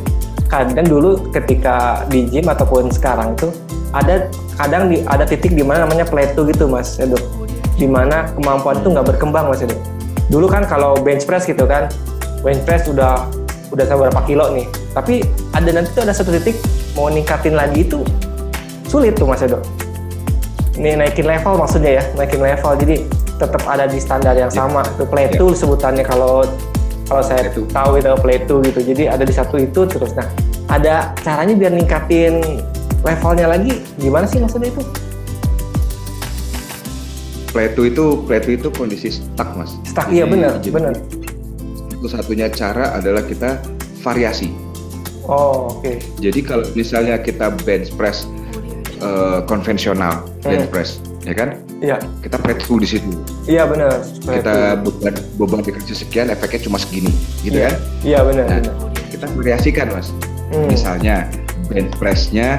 [0.48, 3.52] kadang dulu ketika di gym ataupun sekarang tuh
[3.92, 7.20] ada kadang di, ada titik di mana namanya plateau gitu Mas Edo.
[7.78, 9.78] Di mana kemampuan itu nggak berkembang Mas Edo.
[10.28, 11.88] Dulu kan kalau bench press gitu kan
[12.44, 13.28] bench press udah
[13.72, 14.66] udah sampai berapa kilo nih.
[14.96, 15.24] Tapi
[15.54, 16.58] ada nanti tuh ada satu titik
[16.96, 18.02] mau ningkatin lagi itu
[18.88, 19.60] sulit tuh mas Edo.
[20.78, 22.72] Ini naikin level maksudnya ya naikin level.
[22.80, 22.96] Jadi
[23.38, 24.58] tetap ada di standar yang iya.
[24.58, 25.58] sama itu plateau yeah.
[25.60, 26.04] sebutannya.
[26.08, 26.48] Kalau
[27.08, 30.28] kalau saya itu tahu itu plateau gitu jadi ada di satu itu terus nah
[30.68, 32.44] ada caranya biar ningkatin
[33.02, 34.84] levelnya lagi gimana sih maksudnya itu
[37.58, 39.74] plateau itu plateau itu kondisi stuck mas.
[39.90, 40.94] Stuck iya benar benar.
[41.98, 43.58] Satu satunya cara adalah kita
[44.06, 44.54] variasi.
[45.26, 45.82] Oh oke.
[45.82, 45.96] Okay.
[46.22, 48.30] Jadi kalau misalnya kita bench press
[49.02, 50.46] uh, konvensional hmm.
[50.46, 51.58] bench press ya kan?
[51.78, 51.98] Iya.
[52.26, 53.12] Kita plateau di situ.
[53.46, 54.02] Iya benar.
[54.02, 57.14] Kita beban beban dikasih sekian efeknya cuma segini
[57.46, 57.70] gitu iya.
[57.70, 57.76] kan?
[58.02, 58.46] Iya benar.
[58.50, 58.74] Nah.
[59.14, 60.10] Kita variasikan mas.
[60.50, 60.68] Hmm.
[60.70, 61.30] Misalnya
[61.70, 62.58] bench pressnya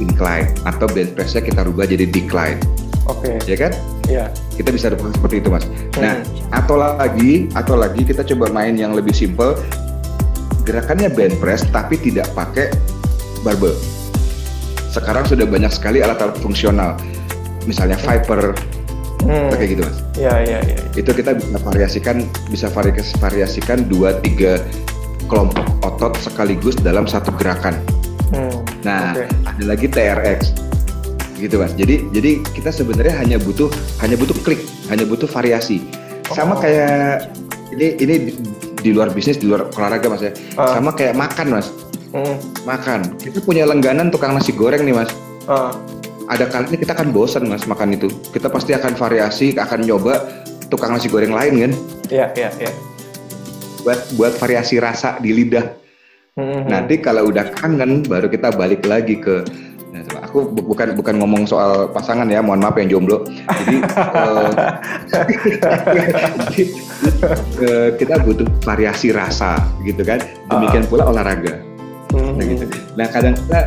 [0.00, 2.58] incline atau bench pressnya kita rubah jadi decline.
[3.04, 3.36] Oke.
[3.36, 3.52] Okay.
[3.52, 3.72] Ya kan?
[4.08, 4.24] Iya.
[4.56, 5.64] Kita bisa dapat seperti itu, Mas.
[5.96, 6.00] Hmm.
[6.00, 6.14] Nah,
[6.56, 9.56] atau lagi, atau lagi kita coba main yang lebih simple.
[10.64, 12.72] Gerakannya band press tapi tidak pakai
[13.44, 13.76] barbell.
[14.88, 16.96] Sekarang sudah banyak sekali alat-alat fungsional.
[17.64, 18.52] Misalnya Viper,
[19.24, 19.48] hmm.
[19.56, 19.98] kayak gitu, Mas.
[20.20, 20.78] Iya, iya, iya.
[20.94, 22.16] Itu kita bisa variasikan,
[22.52, 22.66] bisa
[23.18, 24.60] variasikan dua tiga
[25.26, 27.80] kelompok otot sekaligus dalam satu gerakan.
[28.32, 28.60] Hmm.
[28.84, 29.28] Nah, okay.
[29.48, 30.64] ada lagi TRX
[31.38, 31.74] gitu mas.
[31.74, 33.68] Jadi jadi kita sebenarnya hanya butuh
[34.00, 35.82] hanya butuh klik, hanya butuh variasi.
[36.32, 36.58] Sama oh.
[36.62, 37.30] kayak
[37.74, 38.32] ini ini di,
[38.80, 40.32] di luar bisnis, di luar olahraga mas ya.
[40.54, 40.72] Uh.
[40.72, 41.68] Sama kayak makan mas.
[42.14, 42.38] Hmm.
[42.62, 43.18] Makan.
[43.18, 45.10] Kita punya langganan tukang nasi goreng nih mas.
[45.50, 45.74] Uh.
[46.24, 48.08] Ada kalinya kita akan bosan mas makan itu.
[48.32, 50.24] Kita pasti akan variasi, akan nyoba
[50.72, 51.72] tukang nasi goreng lain kan.
[52.08, 52.72] Iya iya iya.
[53.84, 55.66] Buat buat variasi rasa di lidah.
[56.34, 56.66] Hmm.
[56.66, 59.44] Nanti kalau udah kangen baru kita balik lagi ke
[60.34, 63.22] aku bukan bukan ngomong soal pasangan ya, mohon maaf yang jomblo.
[63.46, 63.76] Jadi,
[64.18, 64.50] uh,
[67.62, 70.18] uh, kita butuh variasi rasa gitu kan.
[70.50, 71.62] Demikian pula olahraga.
[72.10, 72.34] Hmm.
[72.34, 72.66] Nah, gitu.
[72.98, 73.58] Nah kadang kita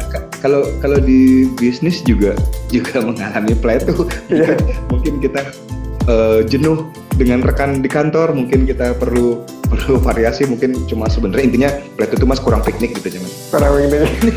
[0.42, 2.34] kalau kalau di bisnis juga
[2.76, 4.08] juga mengalami plateau.
[4.30, 4.58] Iya.
[4.92, 5.42] mungkin kita
[6.08, 11.70] uh, jenuh dengan rekan di kantor, mungkin kita perlu perlu variasi, mungkin cuma sebenarnya intinya
[11.98, 13.32] plateau itu mas kurang piknik gitu cuman.
[13.52, 14.36] Kurang piknik.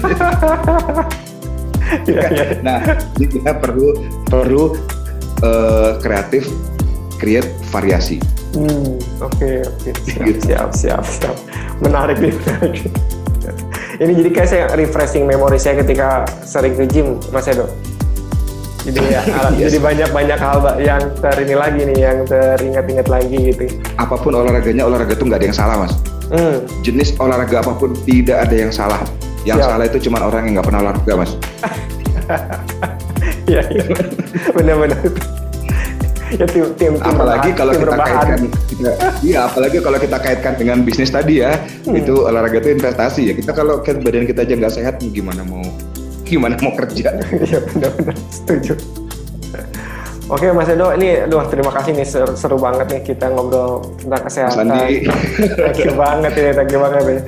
[2.07, 2.47] Iya, iya.
[2.63, 2.79] Nah,
[3.19, 3.99] jadi kita perlu
[4.31, 4.79] perlu
[5.43, 6.47] uh, kreatif,
[7.19, 8.23] create variasi.
[8.51, 9.95] Hmm, oke okay, oke okay.
[10.03, 10.41] siap, gitu.
[10.51, 11.37] siap siap siap
[11.79, 12.83] menarik nih menarik.
[14.01, 17.69] Ini jadi kayak saya refreshing memori saya ketika sering ke gym Mas Edo.
[18.81, 19.21] Jadi ya,
[19.61, 19.69] yes.
[19.69, 23.69] jadi banyak-banyak hal yang terini lagi nih, yang teringat-ingat lagi gitu.
[24.01, 25.93] Apa pun olahraganya, olahraga itu nggak ada yang salah mas.
[26.33, 26.65] Hmm.
[26.81, 29.05] Jenis olahraga apa pun tidak ada yang salah.
[29.45, 29.69] Yang Siap.
[29.69, 31.33] salah itu cuma orang yang nggak pernah olahraga mas.
[33.51, 33.83] Iya, iya.
[34.55, 34.97] benar-benar
[36.31, 38.41] ya tim tim, tim apalagi kalau kita kaitkan
[39.21, 41.99] iya apalagi kalau kita kaitkan dengan bisnis tadi ya hmm.
[41.99, 45.63] itu olahraga itu investasi ya kita kalau badan kita aja nggak sehat gimana mau
[46.23, 47.11] gimana mau kerja
[47.47, 48.75] iya benar-benar setuju
[50.31, 54.23] Oke Mas Edo, ini aduh terima kasih nih seru, seru banget nih kita ngobrol tentang
[54.31, 54.71] kesehatan.
[54.71, 57.27] Thank you banget ini, thank you banget.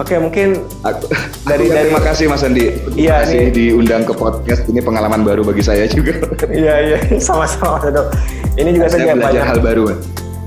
[0.00, 1.04] Oke, mungkin aku,
[1.44, 2.80] dari aku dari terima kasih Mas Andi.
[2.96, 6.16] Iya, kasih diundang ke podcast ini pengalaman baru bagi saya juga.
[6.48, 8.08] iya, iya, sama-sama Dok.
[8.56, 9.84] Ini juga saya belajar banyak, hal baru.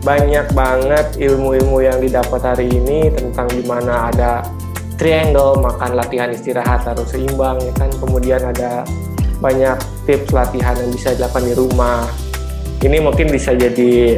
[0.02, 4.42] Banyak banget ilmu-ilmu yang didapat hari ini tentang gimana ada
[4.98, 7.94] triangle, makan latihan istirahat harus seimbang ya kan.
[8.02, 8.82] Kemudian ada
[9.38, 9.78] banyak
[10.10, 12.10] tips latihan yang bisa dilakukan di rumah.
[12.82, 14.18] Ini mungkin bisa jadi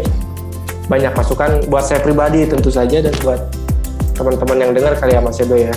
[0.88, 3.67] banyak masukan buat saya pribadi tentu saja dan buat
[4.18, 5.74] teman-teman yang dengar kali ya Mas Edo ya.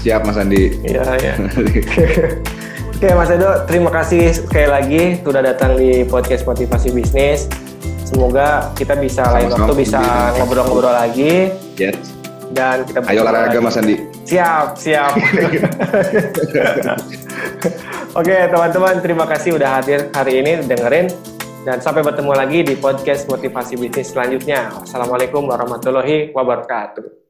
[0.00, 0.80] Siap Mas Andi.
[0.86, 1.34] Iya, iya.
[2.96, 7.50] Oke Mas Edo, terima kasih sekali lagi sudah datang di podcast motivasi bisnis.
[8.06, 10.00] Semoga kita bisa Sama lain waktu bisa
[10.38, 11.50] ngobrol-ngobrol lagi.
[11.76, 12.16] Yes.
[12.50, 13.98] Dan kita Ayo olahraga Mas Andi.
[14.24, 15.14] Siap, siap.
[18.18, 21.10] Oke teman-teman, terima kasih udah hadir hari ini dengerin
[21.60, 24.72] dan sampai bertemu lagi di podcast motivasi bisnis selanjutnya.
[24.80, 27.29] Wassalamualaikum warahmatullahi wabarakatuh.